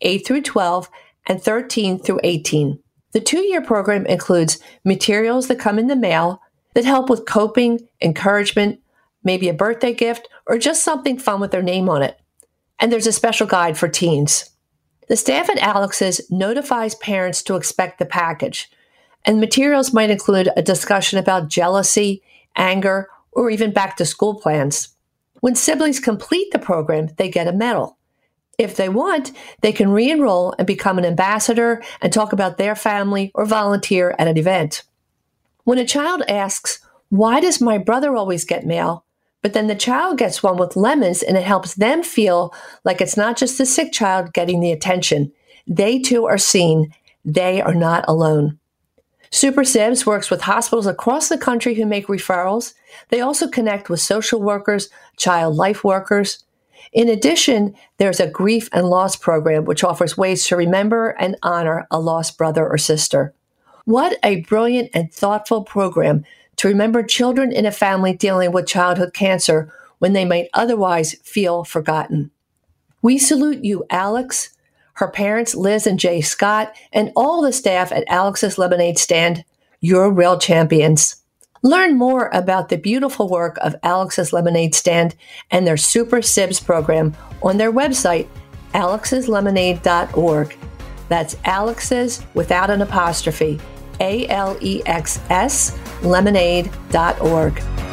[0.01, 0.89] 8 through 12,
[1.27, 2.79] and 13 through 18.
[3.11, 6.41] The two year program includes materials that come in the mail
[6.73, 8.79] that help with coping, encouragement,
[9.23, 12.19] maybe a birthday gift, or just something fun with their name on it.
[12.79, 14.49] And there's a special guide for teens.
[15.07, 18.71] The staff at Alex's notifies parents to expect the package,
[19.25, 22.21] and materials might include a discussion about jealousy,
[22.55, 24.89] anger, or even back to school plans.
[25.39, 27.97] When siblings complete the program, they get a medal.
[28.57, 29.31] If they want,
[29.61, 34.15] they can re enroll and become an ambassador and talk about their family or volunteer
[34.19, 34.83] at an event.
[35.63, 39.05] When a child asks, Why does my brother always get mail?
[39.41, 42.53] But then the child gets one with lemons and it helps them feel
[42.85, 45.33] like it's not just the sick child getting the attention.
[45.67, 46.93] They too are seen.
[47.25, 48.59] They are not alone.
[49.33, 52.73] Super Sibs works with hospitals across the country who make referrals.
[53.09, 56.43] They also connect with social workers, child life workers,
[56.93, 61.87] in addition, there's a grief and loss program which offers ways to remember and honor
[61.89, 63.33] a lost brother or sister.
[63.85, 66.23] What a brilliant and thoughtful program
[66.57, 71.63] to remember children in a family dealing with childhood cancer when they might otherwise feel
[71.63, 72.29] forgotten.
[73.01, 74.52] We salute you, Alex,
[74.93, 79.43] her parents, Liz and Jay Scott, and all the staff at Alex's Lemonade Stand.
[79.79, 81.17] You're real champions.
[81.63, 85.15] Learn more about the beautiful work of Alex's Lemonade Stand
[85.49, 88.27] and their Super Sibs program on their website,
[88.73, 90.57] alexslemonade.org.
[91.09, 93.59] That's Alex's without an apostrophe,
[93.99, 97.92] A L E X S, lemonade.org.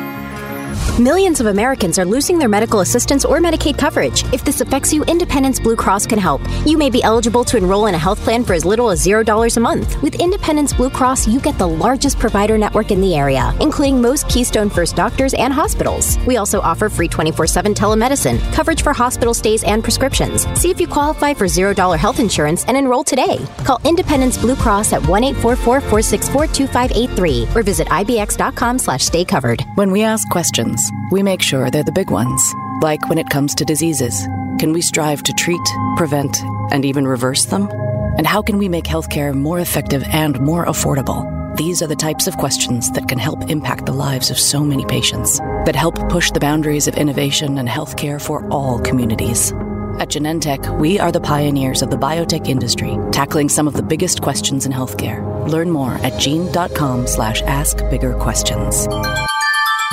[1.01, 4.23] Millions of Americans are losing their medical assistance or Medicaid coverage.
[4.25, 6.41] If this affects you, Independence Blue Cross can help.
[6.63, 9.57] You may be eligible to enroll in a health plan for as little as $0
[9.57, 9.99] a month.
[10.03, 14.29] With Independence Blue Cross, you get the largest provider network in the area, including most
[14.29, 16.19] Keystone First doctors and hospitals.
[16.27, 20.45] We also offer free 24 7 telemedicine, coverage for hospital stays and prescriptions.
[20.59, 23.43] See if you qualify for $0 health insurance and enroll today.
[23.65, 29.65] Call Independence Blue Cross at 1 844 464 2583 or visit ibx.com slash stay covered.
[29.73, 32.53] When we ask questions, we make sure they're the big ones.
[32.81, 34.27] Like when it comes to diseases,
[34.59, 35.61] can we strive to treat,
[35.97, 36.35] prevent,
[36.71, 37.69] and even reverse them?
[38.17, 41.27] And how can we make healthcare more effective and more affordable?
[41.57, 44.85] These are the types of questions that can help impact the lives of so many
[44.85, 49.51] patients, that help push the boundaries of innovation and healthcare for all communities.
[49.99, 54.21] At Genentech, we are the pioneers of the biotech industry, tackling some of the biggest
[54.21, 55.47] questions in healthcare.
[55.47, 58.87] Learn more at gene.com slash ask bigger questions.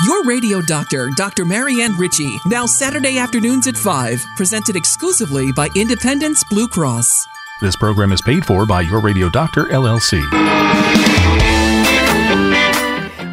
[0.09, 1.45] Your radio doctor, Dr.
[1.45, 7.27] Marianne Ritchie, now Saturday afternoons at 5, presented exclusively by Independence Blue Cross.
[7.61, 10.19] This program is paid for by Your Radio Doctor, LLC.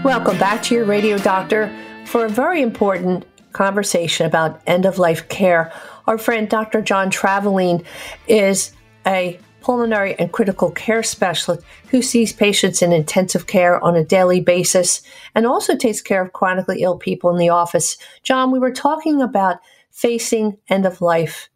[0.05, 5.27] Welcome back to your radio doctor for a very important conversation about end of life
[5.31, 5.73] care.
[6.07, 6.83] Our friend Dr.
[6.83, 7.87] John Travaline
[8.29, 8.73] is
[9.07, 14.39] a pulmonary and critical care specialist who sees patients in intensive care on a daily
[14.39, 15.03] basis
[15.35, 17.97] and also takes care of chronically ill people in the office.
[18.23, 19.59] John, we were talking about
[19.91, 21.49] facing end of life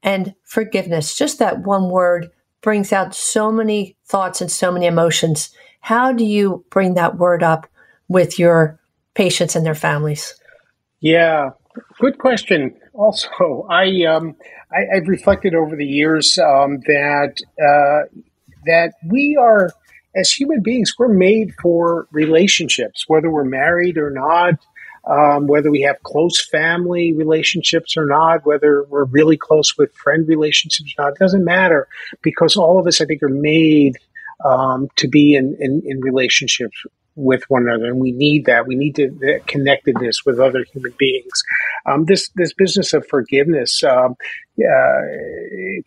[0.00, 2.30] and forgiveness, just that one word
[2.62, 5.50] brings out so many thoughts and so many emotions.
[5.80, 7.66] How do you bring that word up
[8.06, 8.78] with your
[9.14, 10.40] patients and their families?
[11.00, 11.50] Yeah,
[11.98, 12.74] good question.
[12.94, 14.36] Also, I, um,
[14.72, 18.08] I have reflected over the years um, that uh,
[18.64, 19.70] that we are
[20.14, 24.54] as human beings we're made for relationships, whether we're married or not
[25.06, 30.26] um, whether we have close family relationships or not, whether we're really close with friend
[30.26, 31.86] relationships or not, it doesn't matter
[32.22, 33.96] because all of us, I think, are made
[34.44, 36.76] um, to be in, in, in, relationships
[37.16, 38.66] with one another, and we need that.
[38.66, 41.42] We need to, that connectedness with other human beings.
[41.86, 44.14] Um, this this business of forgiveness um,
[44.58, 45.00] uh,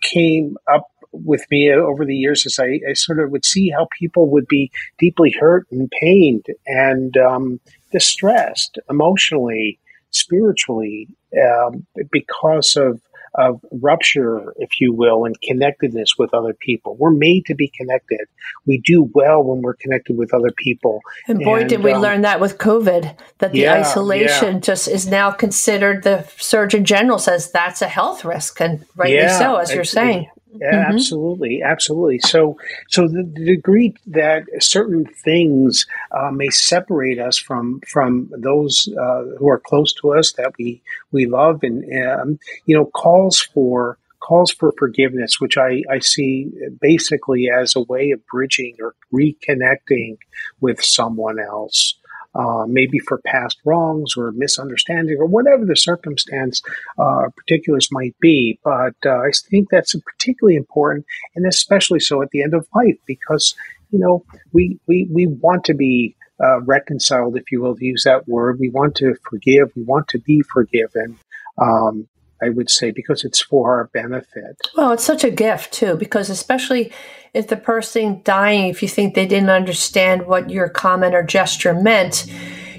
[0.01, 3.87] came up with me over the years as I, I, sort of would see how
[3.97, 7.59] people would be deeply hurt and pained and um,
[7.91, 9.79] distressed emotionally,
[10.11, 13.01] spiritually, um, because of
[13.39, 16.97] of rupture, if you will, and connectedness with other people.
[16.97, 18.27] We're made to be connected.
[18.65, 20.99] We do well when we're connected with other people.
[21.27, 24.59] And boy, and, did we um, learn that with COVID, that the yeah, isolation yeah.
[24.59, 29.39] just is now considered, the Surgeon General says that's a health risk, and rightly yeah,
[29.39, 30.29] so, as you're saying.
[30.53, 30.93] Mm-hmm.
[30.93, 32.19] absolutely, absolutely.
[32.19, 38.89] So, so the, the degree that certain things uh, may separate us from from those
[38.99, 40.81] uh, who are close to us that we
[41.11, 46.51] we love, and um, you know, calls for calls for forgiveness, which I, I see
[46.81, 50.17] basically as a way of bridging or reconnecting
[50.59, 51.98] with someone else
[52.35, 56.61] uh, maybe for past wrongs or misunderstanding or whatever the circumstance
[56.97, 58.59] uh, particulars might be.
[58.63, 61.05] But uh, I think that's particularly important,
[61.35, 63.55] and especially so at the end of life, because
[63.91, 64.23] you know
[64.53, 68.59] we we we want to be uh, reconciled, if you will, to use that word.
[68.59, 69.71] We want to forgive.
[69.75, 71.17] We want to be forgiven.
[71.57, 72.07] Um,
[72.41, 74.59] I would say, because it's for our benefit.
[74.75, 76.91] Well, it's such a gift, too, because especially
[77.33, 81.73] if the person dying, if you think they didn't understand what your comment or gesture
[81.73, 82.25] meant,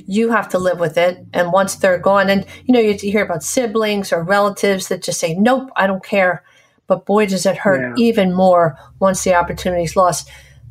[0.06, 1.24] you have to live with it.
[1.32, 5.20] And once they're gone, and you know, you hear about siblings or relatives that just
[5.20, 6.42] say, Nope, I don't care.
[6.88, 8.04] But boy, does it hurt yeah.
[8.04, 10.28] even more once the opportunity is lost.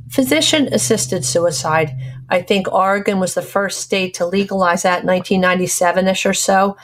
[0.10, 1.96] Physician assisted suicide.
[2.30, 6.76] I think Oregon was the first state to legalize that 1997 ish or so.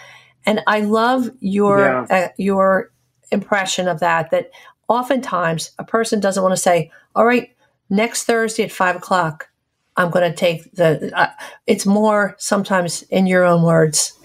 [0.46, 2.06] And I love your yeah.
[2.10, 2.92] uh, your
[3.32, 4.32] impression of that.
[4.32, 4.52] That
[4.88, 7.50] oftentimes a person doesn't want to say, "All right,
[7.90, 9.50] next Thursday at five o'clock,
[9.98, 11.30] I'm going to take the." Uh,
[11.68, 14.18] it's more sometimes in your own words.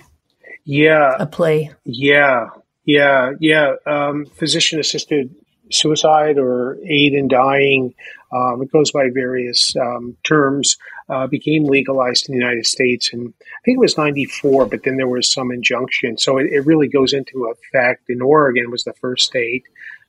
[0.64, 1.70] Yeah, a plea.
[1.84, 2.48] Yeah,
[2.84, 3.74] yeah, yeah.
[3.86, 5.34] Um, physician assisted
[5.72, 7.94] suicide or aid in dying.
[8.32, 10.76] Um, it goes by various um, terms
[11.10, 14.66] uh, became legalized in the United States, and I think it was '94.
[14.66, 18.04] But then there was some injunction, so it, it really goes into effect.
[18.08, 19.64] In Oregon was the first state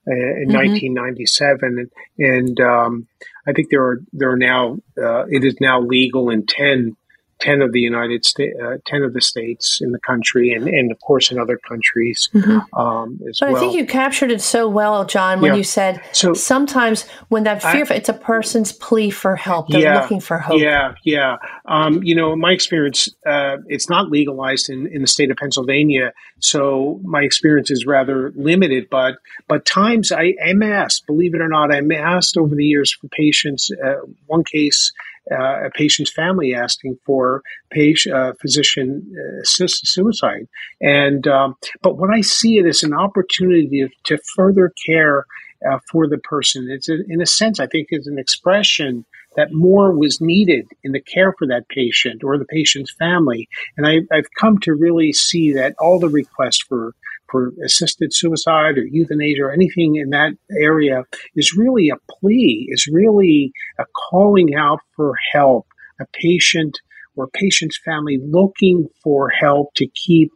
[0.08, 0.98] uh, in mm-hmm.
[0.98, 3.08] 1997, and, and um,
[3.48, 6.96] I think there are there are now uh, it is now legal in 10
[7.42, 10.92] 10 of the United States, uh, 10 of the states in the country, and, and
[10.92, 12.80] of course in other countries mm-hmm.
[12.80, 13.58] um, as but well.
[13.58, 15.58] I think you captured it so well, John, when yeah.
[15.58, 19.70] you said so, sometimes when that fear, I, it's a person's plea for help.
[19.70, 20.62] They're yeah, looking for hope.
[20.62, 21.38] Yeah, yeah.
[21.66, 26.14] Um, you know, my experience, uh, it's not legalized in, in the state of Pennsylvania,
[26.40, 28.88] so my experience is rather limited.
[28.90, 29.16] But
[29.48, 33.08] but times I am asked, believe it or not, I'm asked over the years for
[33.08, 33.72] patients.
[33.72, 33.96] Uh,
[34.28, 34.94] one case
[35.32, 39.06] uh, a patient's family asking for patient, uh, physician
[39.44, 40.48] assisted suicide.
[40.82, 45.26] And um, but what I see it as an opportunity to, to further care
[45.70, 49.06] uh, for the person, it's a, in a sense I think is an expression
[49.36, 53.48] that more was needed in the care for that patient or the patient's family.
[53.78, 56.94] And I, I've come to really see that all the requests for
[57.32, 61.04] for assisted suicide or euthanasia or anything in that area
[61.36, 65.66] is really a plea, is really a calling out for help,
[66.00, 66.80] a patient
[67.16, 70.32] or patient's family looking for help to keep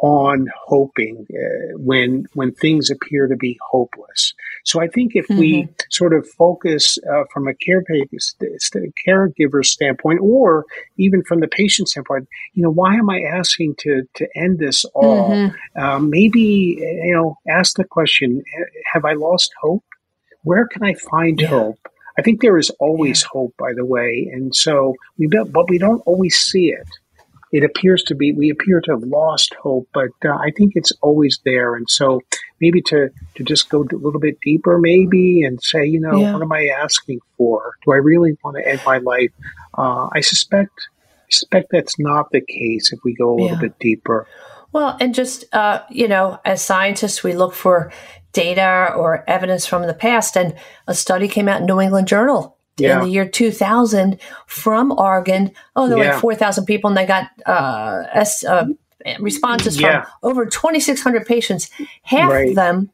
[0.00, 4.32] on hoping uh, when when things appear to be hopeless.
[4.64, 5.38] So I think if mm-hmm.
[5.38, 10.64] we sort of focus uh, from a caregiver standpoint, or
[10.96, 14.84] even from the patient standpoint, you know, why am I asking to to end this
[14.94, 15.30] all?
[15.30, 15.82] Mm-hmm.
[15.82, 18.42] Um, maybe you know, ask the question:
[18.92, 19.84] Have I lost hope?
[20.42, 21.48] Where can I find yeah.
[21.48, 21.78] hope?
[22.18, 23.28] I think there is always yeah.
[23.32, 26.88] hope, by the way, and so we but we don't always see it
[27.52, 30.92] it appears to be we appear to have lost hope, but uh, I think it's
[31.00, 31.74] always there.
[31.74, 32.20] And so
[32.60, 36.32] maybe to to just go a little bit deeper, maybe, and say, you know, yeah.
[36.32, 37.74] what am I asking for?
[37.84, 39.32] Do I really want to end my life?
[39.76, 40.88] Uh, I suspect
[41.28, 43.60] suspect that's not the case if we go a little yeah.
[43.60, 44.26] bit deeper.
[44.72, 47.92] Well, and just uh, you know, as scientists, we look for
[48.32, 50.36] data or evidence from the past.
[50.36, 50.54] And
[50.86, 52.98] a study came out in New England Journal yeah.
[52.98, 55.52] in the year 2000 from Oregon.
[55.76, 56.12] Oh, there were yeah.
[56.12, 58.66] like 4,000 people, and they got uh, S, uh,
[59.18, 60.02] responses yeah.
[60.02, 61.70] from over 2,600 patients.
[62.02, 62.48] Half right.
[62.48, 62.90] of them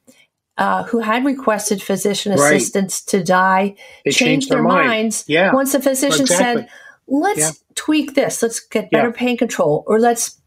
[0.58, 4.88] uh, who had requested physician assistance to die they changed, changed their, their mind.
[4.88, 5.52] minds yeah.
[5.52, 6.62] once the physician exactly.
[6.62, 6.70] said,
[7.06, 10.40] let's tweak this, let's get better pain control, or let's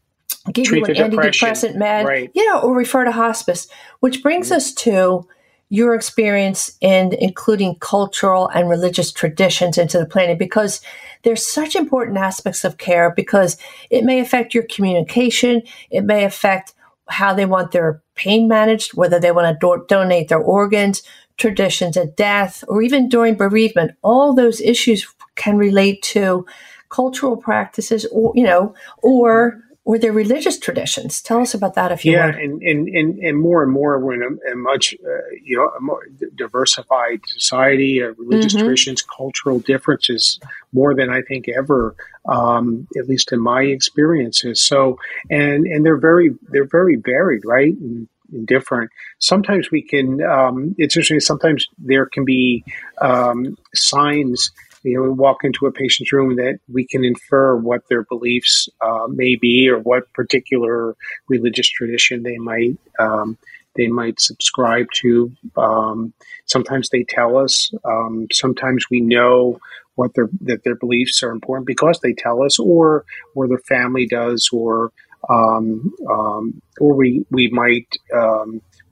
[0.52, 2.30] give Treat you an antidepressant med, right.
[2.34, 3.68] you know, or refer to hospice,
[4.00, 4.56] which brings mm-hmm.
[4.56, 5.26] us to
[5.70, 10.80] your experience in including cultural and religious traditions into the planning because
[11.22, 13.56] there's such important aspects of care because
[13.88, 16.74] it may affect your communication, it may affect
[17.08, 21.02] how they want their pain managed, whether they want to do- donate their organs,
[21.36, 23.92] traditions at death, or even during bereavement.
[24.02, 25.06] All those issues
[25.36, 26.46] can relate to
[26.90, 31.22] cultural practices or you know or or their religious traditions.
[31.22, 34.14] Tell us about that if you yeah, and, and, and, and more and more we're
[34.14, 38.64] in a, a much uh, you know a more diversified society, uh, religious mm-hmm.
[38.64, 40.38] traditions, cultural differences
[40.72, 41.94] more than I think ever,
[42.28, 44.62] um, at least in my experiences.
[44.62, 44.98] So
[45.30, 47.74] and and they're very they're very varied, right?
[47.74, 48.90] And, and different.
[49.18, 50.22] Sometimes we can.
[50.22, 51.20] Um, it's interesting.
[51.20, 52.64] Sometimes there can be
[53.00, 54.52] um, signs
[54.82, 58.68] you know, we walk into a patient's room that we can infer what their beliefs
[58.80, 60.96] uh, may be or what particular
[61.28, 63.36] religious tradition they might um,
[63.76, 65.32] they might subscribe to.
[65.56, 66.12] Um,
[66.46, 67.70] sometimes they tell us.
[67.84, 69.58] Um, sometimes we know
[69.94, 73.04] what their that their beliefs are important because they tell us, or
[73.34, 74.92] or their family does, or
[75.28, 77.96] um, um, or we we might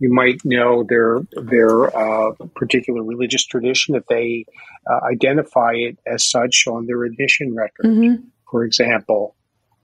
[0.00, 4.44] we might know their their uh, particular religious tradition if they
[4.90, 8.14] uh, identify it as such on their admission record, mm-hmm.
[8.50, 9.34] for example.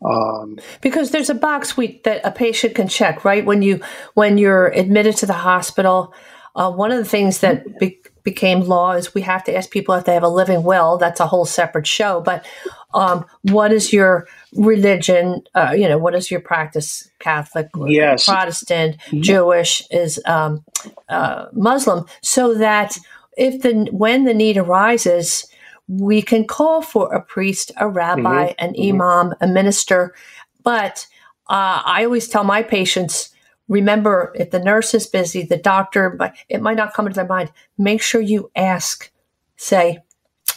[0.05, 3.45] Um, because there's a box we, that a patient can check, right?
[3.45, 3.81] When you
[4.15, 6.15] when you're admitted to the hospital,
[6.55, 9.95] uh, one of the things that be, became law is we have to ask people
[9.95, 10.97] if they have a living will.
[10.97, 12.21] That's a whole separate show.
[12.21, 12.47] But
[12.95, 15.43] um, what is your religion?
[15.55, 17.11] Uh, you know, what is your practice?
[17.19, 18.27] Catholic, yes.
[18.27, 19.21] Protestant, mm-hmm.
[19.21, 20.65] Jewish, is um,
[21.09, 22.97] uh, Muslim, so that
[23.37, 25.47] if the when the need arises,
[25.89, 28.65] we can call for a priest, a rabbi, mm-hmm.
[28.65, 29.01] an mm-hmm.
[29.01, 30.15] imam, a minister.
[30.63, 31.07] But
[31.49, 33.34] uh, I always tell my patients
[33.69, 37.27] remember if the nurse is busy, the doctor, but it might not come into their
[37.27, 37.53] mind.
[37.79, 39.11] Make sure you ask,
[39.57, 39.99] say,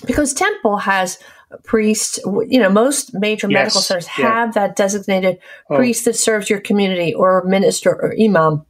[0.06, 1.20] because Temple has
[1.52, 3.56] a priest, you know, most major yes.
[3.56, 4.52] medical centers have yeah.
[4.52, 5.40] that designated
[5.70, 5.78] oh.
[5.78, 8.66] priest that serves your community or minister or imam,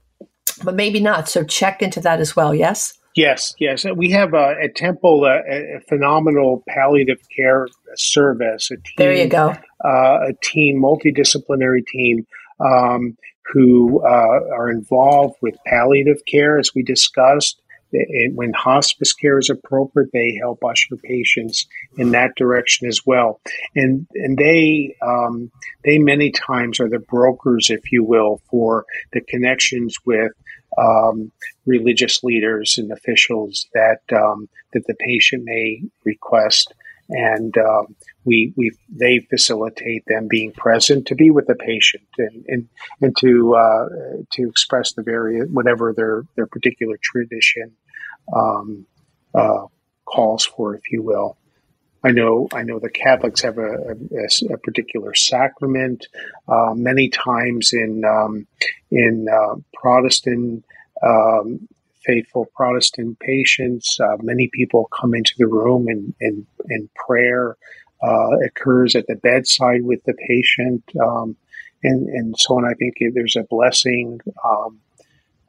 [0.64, 1.28] but maybe not.
[1.28, 2.54] So check into that as well.
[2.54, 2.94] Yes.
[3.16, 3.84] Yes, yes.
[3.96, 8.70] We have uh, at Temple uh, a, a, phenomenal palliative care service.
[8.70, 9.56] A team, there you go.
[9.84, 12.28] Uh, a team, multidisciplinary team
[12.60, 13.18] um,
[13.52, 17.62] who uh, are involved with palliative care, as we discussed.
[17.94, 21.68] It, when hospice care is appropriate, they help usher patients
[21.98, 23.40] in that direction as well.
[23.76, 25.52] And and they um,
[25.86, 30.34] they many times are the brokers, if you will, for the connections with
[30.78, 31.32] um,
[31.66, 36.74] religious leaders and officials that um, that the patient may request
[37.10, 37.96] and um,
[38.28, 42.70] we we they facilitate them being present to be with the patient and and,
[43.02, 43.88] and to uh,
[44.34, 47.72] to express the various whatever their their particular tradition
[48.36, 48.86] um,
[49.34, 49.66] uh,
[50.06, 51.38] calls for, if you will.
[52.04, 56.06] I know I know the Catholics have a, a, a particular sacrament.
[56.48, 58.46] Uh, many times in um,
[58.92, 60.66] in uh, Protestant
[61.02, 61.68] um,
[62.06, 63.98] faithful Protestant patients.
[64.00, 67.58] Uh, many people come into the room and, and prayer
[68.02, 71.36] uh, occurs at the bedside with the patient, um,
[71.84, 72.66] and, and so on.
[72.66, 74.80] I think there's a blessing um,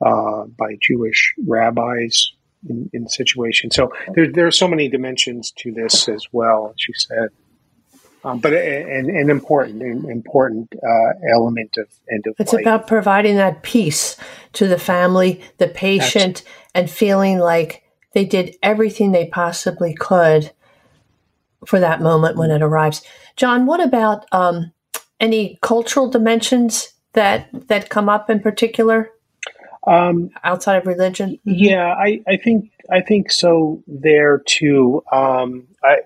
[0.05, 2.32] uh, by Jewish rabbis
[2.68, 3.74] in, in situations.
[3.74, 7.28] So there, there are so many dimensions to this as well, as you said.
[8.24, 12.62] Um, but an, an important, an important uh, element of end of It's life.
[12.62, 14.16] about providing that peace
[14.55, 17.84] to the family, the patient, That's, and feeling like
[18.14, 20.51] they did everything they possibly could
[21.66, 23.02] for that moment when it arrives.
[23.36, 24.72] John, what about um,
[25.20, 29.11] any cultural dimensions that that come up in particular
[29.86, 31.38] um, outside of religion?
[31.46, 31.54] Mm-hmm.
[31.54, 35.02] Yeah, I, I think I think so there too.
[35.12, 35.98] Um, I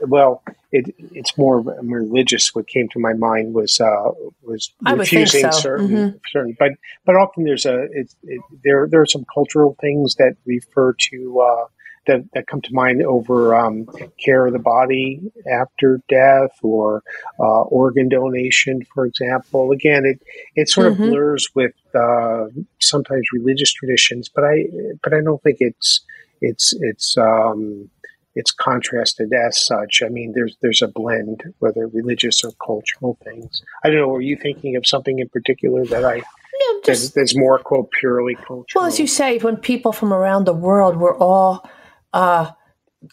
[0.00, 0.42] well,
[0.72, 2.54] it, it's more religious.
[2.54, 4.10] What came to my mind was uh,
[4.42, 5.50] was refusing so.
[5.50, 6.16] certain, mm-hmm.
[6.30, 6.72] certain, but
[7.04, 11.40] but often there's a it, it, there there are some cultural things that refer to
[11.40, 11.64] uh,
[12.06, 13.86] that, that come to mind over um,
[14.22, 15.20] care of the body
[15.50, 17.02] after death or
[17.38, 19.70] uh, organ donation, for example.
[19.70, 20.22] Again, it
[20.56, 21.02] it sort mm-hmm.
[21.02, 22.46] of blurs with uh,
[22.80, 24.66] sometimes religious traditions, but I
[25.02, 26.00] but I don't think it's
[26.40, 27.90] it's it's um,
[28.34, 30.02] it's contrasted as such.
[30.04, 33.62] I mean, there's there's a blend, whether religious or cultural things.
[33.84, 34.08] I don't know.
[34.08, 36.16] Were you thinking of something in particular that I?
[36.16, 38.66] No, just, there's, more quote purely cultural.
[38.74, 41.66] Well, as you say, when people from around the world were all
[42.12, 42.50] uh,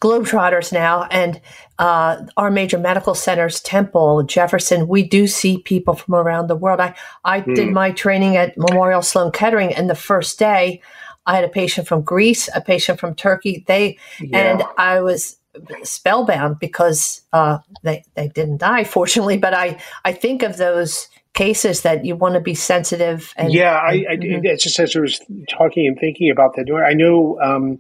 [0.01, 1.39] globetrotters now, and
[1.79, 6.79] uh, our major medical centers, Temple, Jefferson, we do see people from around the world.
[6.79, 6.93] I
[7.23, 7.55] I mm.
[7.55, 10.81] did my training at Memorial Sloan Kettering, and the first day
[11.25, 13.63] I had a patient from Greece, a patient from Turkey.
[13.67, 14.37] They yeah.
[14.37, 15.37] and I was
[15.83, 19.37] spellbound because uh, they they didn't die, fortunately.
[19.37, 23.31] But I I think of those cases that you want to be sensitive.
[23.37, 24.43] And, yeah, I, I mm-hmm.
[24.43, 26.65] it's just as I was talking and thinking about that.
[26.89, 27.79] I know um,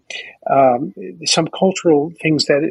[0.49, 0.93] um,
[1.25, 2.61] some cultural things that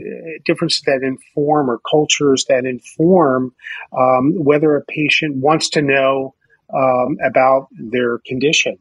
[0.44, 3.52] differences that inform or cultures that inform
[3.98, 6.34] um, whether a patient wants to know
[6.72, 8.78] um, about their condition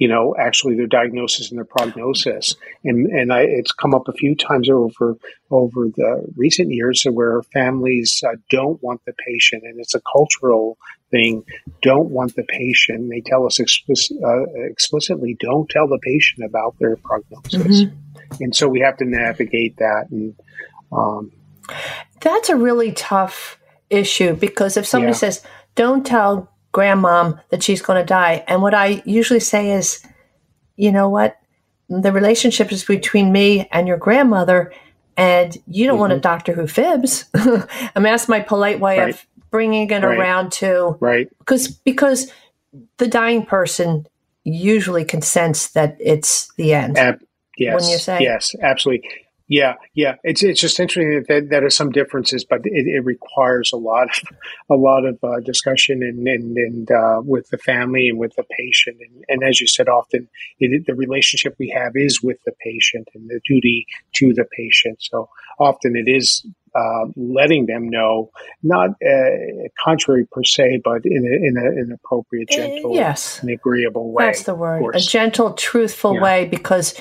[0.00, 2.56] you know, actually their diagnosis and their prognosis.
[2.84, 5.18] And and I, it's come up a few times over
[5.50, 10.78] over the recent years where families uh, don't want the patient, and it's a cultural
[11.10, 11.44] thing.
[11.82, 13.10] Don't want the patient.
[13.10, 17.82] They tell us uh, explicitly, don't tell the patient about their prognosis.
[17.84, 18.42] Mm-hmm.
[18.42, 20.06] And so we have to navigate that.
[20.10, 20.34] And
[20.92, 21.32] um,
[22.20, 23.58] that's a really tough
[23.88, 25.18] issue because if somebody yeah.
[25.18, 25.42] says,
[25.74, 28.44] "Don't tell grandmom that she's going to die.
[28.46, 30.04] And what I usually say is,
[30.76, 31.38] you know what?
[31.88, 34.72] The relationship is between me and your grandmother,
[35.16, 36.00] and you don't mm-hmm.
[36.00, 36.22] want a mm-hmm.
[36.22, 37.24] doctor who fibs.
[37.34, 39.14] I mean, that's my polite way right.
[39.14, 40.18] of bringing it right.
[40.18, 42.32] around to right because because
[42.98, 44.06] the dying person
[44.44, 46.98] usually consents that it's the end.
[46.98, 47.22] Ab-
[47.58, 49.08] yes, when you say yes, absolutely.
[49.52, 50.14] Yeah, yeah.
[50.22, 54.04] It's it's just interesting that there are some differences, but it, it requires a lot
[54.04, 54.38] of
[54.70, 58.44] a lot of uh, discussion and and, and uh, with the family and with the
[58.44, 58.98] patient.
[59.00, 60.28] And, and as you said, often
[60.60, 64.98] it, the relationship we have is with the patient and the duty to the patient.
[65.00, 65.28] So
[65.58, 68.30] often it is uh, letting them know,
[68.62, 73.40] not uh, contrary per se, but in, a, in a, an appropriate, eh, gentle, yes.
[73.40, 74.26] and agreeable way.
[74.26, 74.94] That's the word.
[74.94, 76.20] A gentle, truthful yeah.
[76.20, 76.94] way, because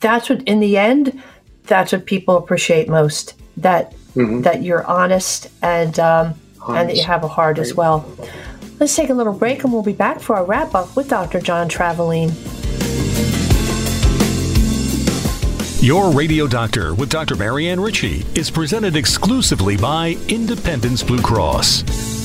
[0.00, 1.20] that's what, in the end
[1.66, 4.42] that's what people appreciate most that mm-hmm.
[4.42, 6.34] that you're honest and um,
[6.68, 8.10] and that you have a heart as well.
[8.80, 11.40] Let's take a little break and we'll be back for our wrap up with Dr.
[11.40, 12.30] John Travaline.
[15.86, 17.36] Your Radio Doctor with Dr.
[17.36, 22.15] Marianne Ritchie is presented exclusively by Independence Blue Cross.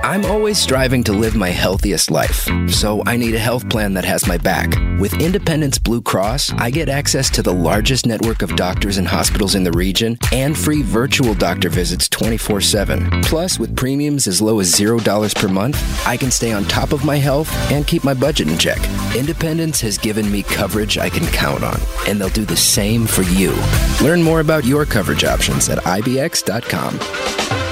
[0.08, 4.05] I'm always striving to live my healthiest life, so I need a health plan that
[4.05, 4.74] has my back.
[5.01, 9.53] With Independence Blue Cross, I get access to the largest network of doctors and hospitals
[9.53, 13.22] in the region and free virtual doctor visits 24 7.
[13.24, 17.03] Plus, with premiums as low as $0 per month, I can stay on top of
[17.03, 18.80] my health and keep my budget in check.
[19.14, 23.24] Independence has given me coverage I can count on, and they'll do the same for
[23.24, 23.53] you.
[24.01, 27.66] Learn more about your coverage options at IBX.com.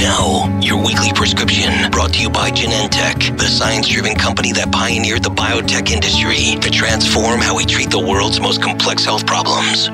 [0.00, 5.24] Now, your weekly prescription brought to you by Genentech, the science driven company that pioneered
[5.24, 9.88] the biotech industry to transform how we treat the world's most complex health problems.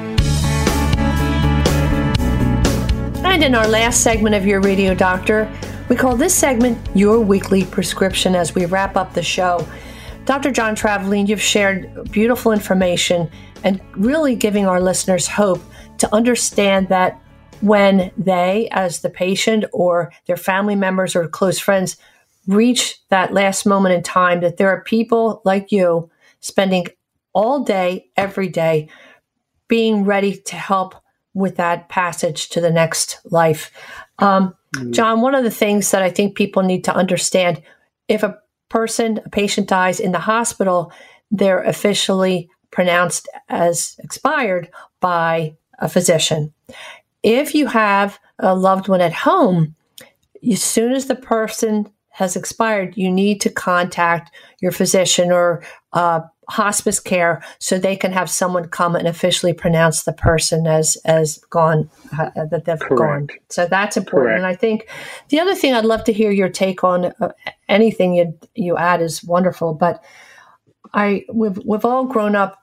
[3.24, 5.50] And in our last segment of Your Radio Doctor,
[5.88, 9.66] we call this segment Your Weekly Prescription as we wrap up the show.
[10.26, 10.50] Dr.
[10.50, 13.30] John Travaline, you've shared beautiful information
[13.64, 15.62] and really giving our listeners hope
[15.96, 17.20] to understand that
[17.64, 21.96] when they, as the patient or their family members or close friends,
[22.46, 26.10] reach that last moment in time, that there are people like you
[26.40, 26.86] spending
[27.32, 28.86] all day, every day,
[29.66, 30.94] being ready to help
[31.32, 33.70] with that passage to the next life.
[34.18, 34.92] Um, mm-hmm.
[34.92, 37.62] John, one of the things that I think people need to understand
[38.08, 38.38] if a
[38.68, 40.92] person, a patient dies in the hospital,
[41.30, 44.68] they're officially pronounced as expired
[45.00, 46.52] by a physician.
[47.24, 49.74] If you have a loved one at home,
[50.48, 55.64] as soon as the person has expired, you need to contact your physician or
[55.94, 60.96] uh, hospice care so they can have someone come and officially pronounce the person as
[61.06, 62.98] as gone uh, that they've Correct.
[62.98, 63.28] gone.
[63.48, 64.28] So that's important.
[64.28, 64.38] Correct.
[64.38, 64.88] And I think
[65.30, 67.32] the other thing I'd love to hear your take on uh,
[67.68, 70.04] anything you you add is wonderful, but
[70.92, 72.62] I we've we've all grown up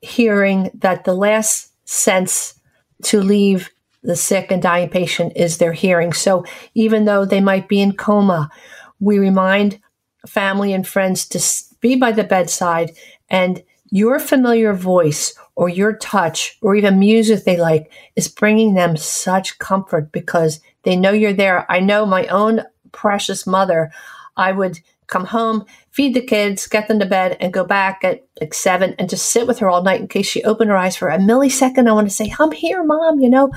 [0.00, 2.54] hearing that the last sense
[3.02, 3.70] to leave
[4.02, 6.12] the sick and dying patient is their hearing.
[6.12, 6.44] So
[6.74, 8.50] even though they might be in coma,
[8.98, 9.80] we remind
[10.26, 11.40] family and friends to
[11.80, 12.92] be by the bedside
[13.28, 18.96] and your familiar voice or your touch or even music they like is bringing them
[18.96, 21.70] such comfort because they know you're there.
[21.70, 23.90] I know my own precious mother,
[24.36, 24.80] I would
[25.10, 28.94] come home, feed the kids, get them to bed, and go back at like seven
[28.98, 31.18] and just sit with her all night in case she opened her eyes for a
[31.18, 31.88] millisecond.
[31.88, 33.50] I want to say, I'm here, mom, you know?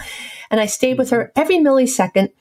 [0.51, 1.39] And I stayed with her mm-hmm.
[1.39, 2.31] every millisecond.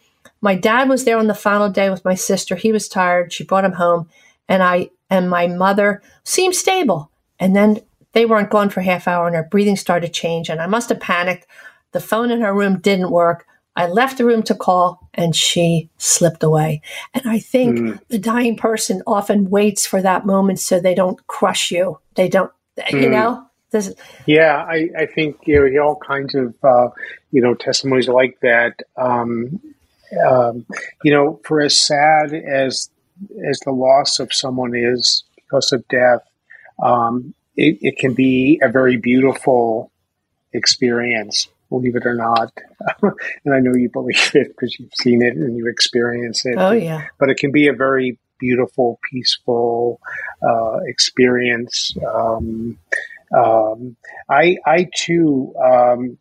[0.41, 2.57] My dad was there on the final day with my sister.
[2.57, 3.33] He was tired.
[3.33, 4.09] She brought him home.
[4.49, 7.11] And I and my mother seemed stable.
[7.39, 7.81] And then
[8.13, 10.49] they weren't gone for half hour and her breathing started to change.
[10.49, 11.47] And I must have panicked.
[11.93, 13.47] The phone in her room didn't work.
[13.75, 16.83] I left the room to call and she slipped away.
[17.15, 18.01] And I think mm.
[18.09, 21.99] the dying person often waits for that moment so they don't crush you.
[22.15, 23.03] They don't, mm.
[23.03, 23.47] you know?
[23.71, 23.95] This,
[24.27, 26.89] yeah, I, I think you know, all kinds of, uh,
[27.31, 28.81] you know, testimonies like that.
[28.99, 29.61] Um,
[30.27, 30.67] um,
[31.03, 32.91] you know, for as sad as
[33.49, 36.21] as the loss of someone is because of death,
[36.83, 39.91] um, it, it, can be a very beautiful
[40.53, 42.53] experience believe it or not.
[43.45, 46.57] and I know you believe it because you've seen it and you experience it.
[46.59, 47.07] Oh, yeah.
[47.19, 50.01] But it can be a very beautiful, peaceful
[50.47, 51.95] uh, experience.
[52.07, 52.79] Um,
[53.37, 53.97] um,
[54.29, 56.19] I, I too um,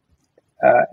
[0.63, 0.85] uh,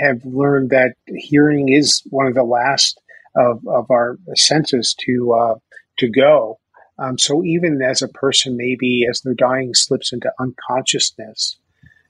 [0.00, 3.00] have learned that hearing is one of the last
[3.34, 5.54] of, of our senses to uh,
[5.98, 6.58] to go.
[6.98, 11.56] Um, so even as a person maybe as they're dying slips into unconsciousness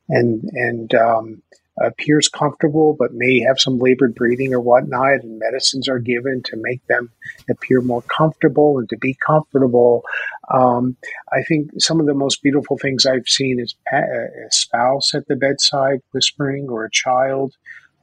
[0.09, 1.43] and and um,
[1.81, 6.57] appears comfortable but may have some labored breathing or whatnot, and medicines are given to
[6.57, 7.11] make them
[7.51, 10.03] appear more comfortable and to be comfortable.
[10.53, 10.97] Um,
[11.33, 15.37] I think some of the most beautiful things I've seen is a spouse at the
[15.37, 17.55] bedside whispering or a child.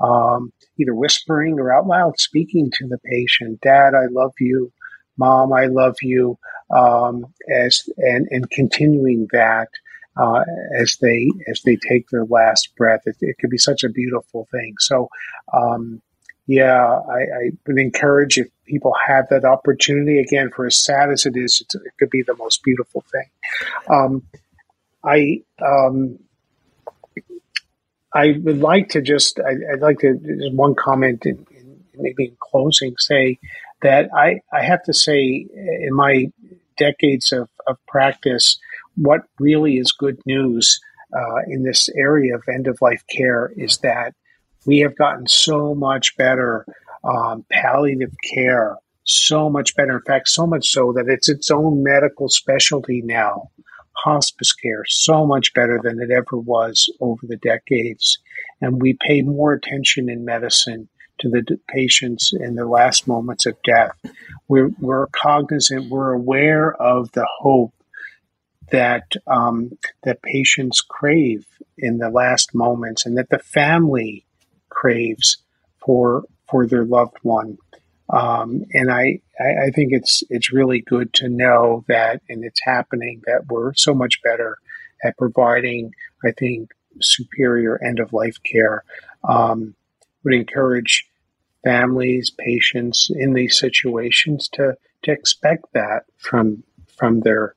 [0.01, 4.73] Um, either whispering or out loud speaking to the patient, Dad, I love you.
[5.17, 6.37] Mom, I love you.
[6.75, 9.69] Um, as and and continuing that
[10.17, 10.43] uh,
[10.77, 13.01] as they as they take their last breath.
[13.05, 14.75] It, it could be such a beautiful thing.
[14.79, 15.09] So,
[15.53, 16.01] um,
[16.47, 20.19] yeah, I, I, would encourage if people have that opportunity.
[20.19, 23.29] Again, for as sad as it is, it could be the most beautiful thing.
[23.89, 24.23] Um,
[25.03, 26.19] I um,
[28.13, 32.25] I would like to just I, would like to just one comment in, in, maybe
[32.25, 33.39] in closing say
[33.81, 36.31] that I I have to say in my
[36.77, 38.59] decades of, of practice
[38.95, 40.79] what really is good news
[41.15, 44.13] uh, in this area of end of life care is that
[44.65, 46.65] we have gotten so much better
[47.03, 49.97] um, palliative care, so much better.
[49.97, 53.49] In fact, so much so that it's its own medical specialty now.
[54.03, 58.17] Hospice care, so much better than it ever was over the decades.
[58.59, 60.89] And we pay more attention in medicine
[61.19, 63.95] to the patients in the last moments of death.
[64.49, 67.73] We're, we're cognizant, we're aware of the hope
[68.71, 71.45] that um, that patients crave
[71.77, 74.25] in the last moments, and that the family
[74.69, 75.37] craves
[75.85, 77.57] for for their loved one.
[78.07, 82.61] Um, and I, I, I think it's it's really good to know that, and it's
[82.63, 84.57] happening that we're so much better
[85.03, 85.91] at providing.
[86.23, 88.83] I think superior end of life care.
[89.27, 89.75] Um,
[90.23, 91.07] would encourage
[91.63, 96.63] families, patients in these situations to to expect that from
[96.97, 97.55] from their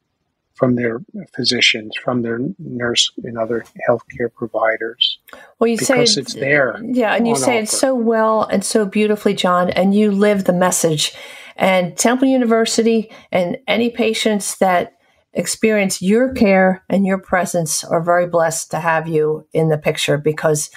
[0.58, 1.00] from their
[1.34, 5.18] physicians, from their nurse and other healthcare providers.
[5.58, 6.78] Well, you say it's, it's there.
[6.82, 7.62] Yeah, and you say offer.
[7.62, 11.14] it so well and so beautifully, John, and you live the message.
[11.56, 14.98] And Temple University and any patients that
[15.32, 20.18] experience your care and your presence are very blessed to have you in the picture
[20.18, 20.70] because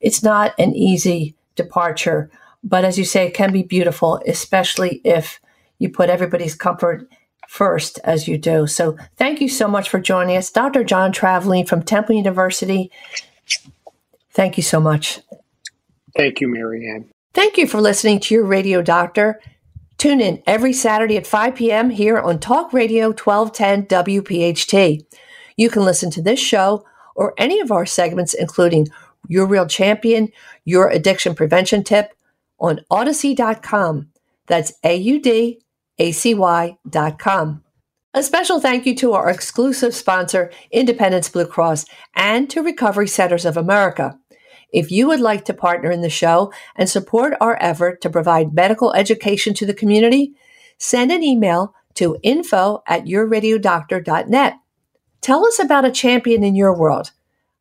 [0.00, 2.30] it's not an easy departure.
[2.64, 5.40] But as you say, it can be beautiful, especially if
[5.78, 7.08] you put everybody's comfort
[7.48, 8.66] first as you do.
[8.66, 10.50] So thank you so much for joining us.
[10.50, 10.84] Dr.
[10.84, 12.90] John Travaline from Temple University.
[14.32, 15.20] Thank you so much.
[16.16, 17.10] Thank you, Marianne.
[17.34, 19.40] Thank you for listening to your radio doctor.
[19.98, 21.90] Tune in every Saturday at 5 p.m.
[21.90, 25.04] here on Talk Radio 1210 WPHT.
[25.56, 26.84] You can listen to this show
[27.14, 28.88] or any of our segments, including
[29.28, 30.30] Your Real Champion,
[30.64, 32.12] Your Addiction Prevention Tip,
[32.58, 34.08] on Audacy.com.
[34.46, 35.60] That's A U D
[35.98, 37.62] A C Y.com.
[38.14, 41.84] A special thank you to our exclusive sponsor, Independence Blue Cross,
[42.14, 44.18] and to Recovery Centers of America.
[44.72, 48.54] If you would like to partner in the show and support our effort to provide
[48.54, 50.32] medical education to the community,
[50.78, 54.54] send an email to info at yourradiodoctor.net.
[55.20, 57.10] Tell us about a champion in your world,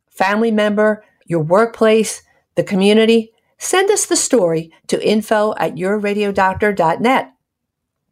[0.10, 2.22] family member, your workplace,
[2.56, 3.34] the community.
[3.58, 7.35] Send us the story to info at yourradiodoctor.net.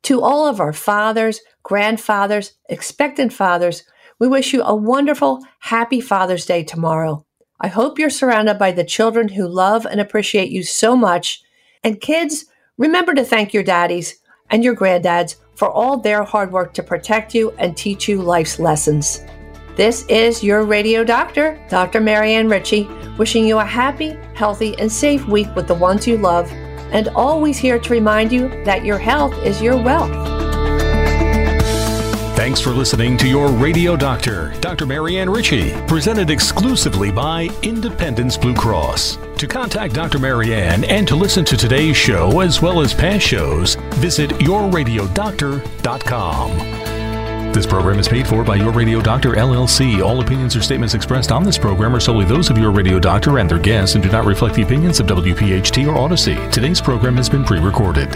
[0.03, 3.83] To all of our fathers, grandfathers, expectant fathers,
[4.19, 7.25] we wish you a wonderful, happy Father's Day tomorrow.
[7.61, 11.41] I hope you're surrounded by the children who love and appreciate you so much.
[11.85, 12.45] And kids,
[12.77, 17.33] remember to thank your daddies and your granddads for all their hard work to protect
[17.33, 19.21] you and teach you life's lessons.
[19.77, 22.01] This is your radio doctor, Dr.
[22.01, 26.51] Marianne Ritchie, wishing you a happy, healthy, and safe week with the ones you love,
[26.93, 30.11] and always here to remind you that your health is your wealth.
[32.35, 34.85] Thanks for listening to your radio doctor, Dr.
[34.85, 39.17] Marianne Ritchie, presented exclusively by Independence Blue Cross.
[39.37, 40.19] To contact Dr.
[40.19, 46.82] Marianne and to listen to today's show as well as past shows, visit yourradiodoctor.com.
[47.53, 50.03] This program is paid for by Your Radio Doctor LLC.
[50.03, 53.37] All opinions or statements expressed on this program are solely those of Your Radio Doctor
[53.37, 56.51] and their guests and do not reflect the opinions of WPHT or Audacy.
[56.51, 58.09] Today's program has been pre recorded.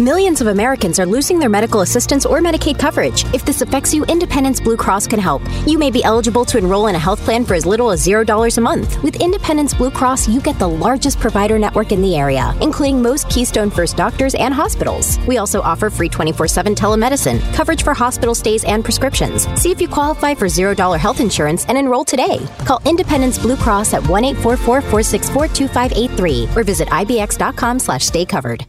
[0.00, 3.26] Millions of Americans are losing their medical assistance or Medicaid coverage.
[3.34, 5.42] If this affects you, Independence Blue Cross can help.
[5.66, 8.56] You may be eligible to enroll in a health plan for as little as $0
[8.56, 9.02] a month.
[9.02, 13.28] With Independence Blue Cross, you get the largest provider network in the area, including most
[13.28, 15.18] Keystone First doctors and hospitals.
[15.26, 19.46] We also offer free 24 7 telemedicine, coverage for hospital stays and prescriptions.
[19.60, 22.38] See if you qualify for $0 health insurance and enroll today.
[22.64, 28.68] Call Independence Blue Cross at 1 844 464 2583 or visit ibx.com slash stay covered.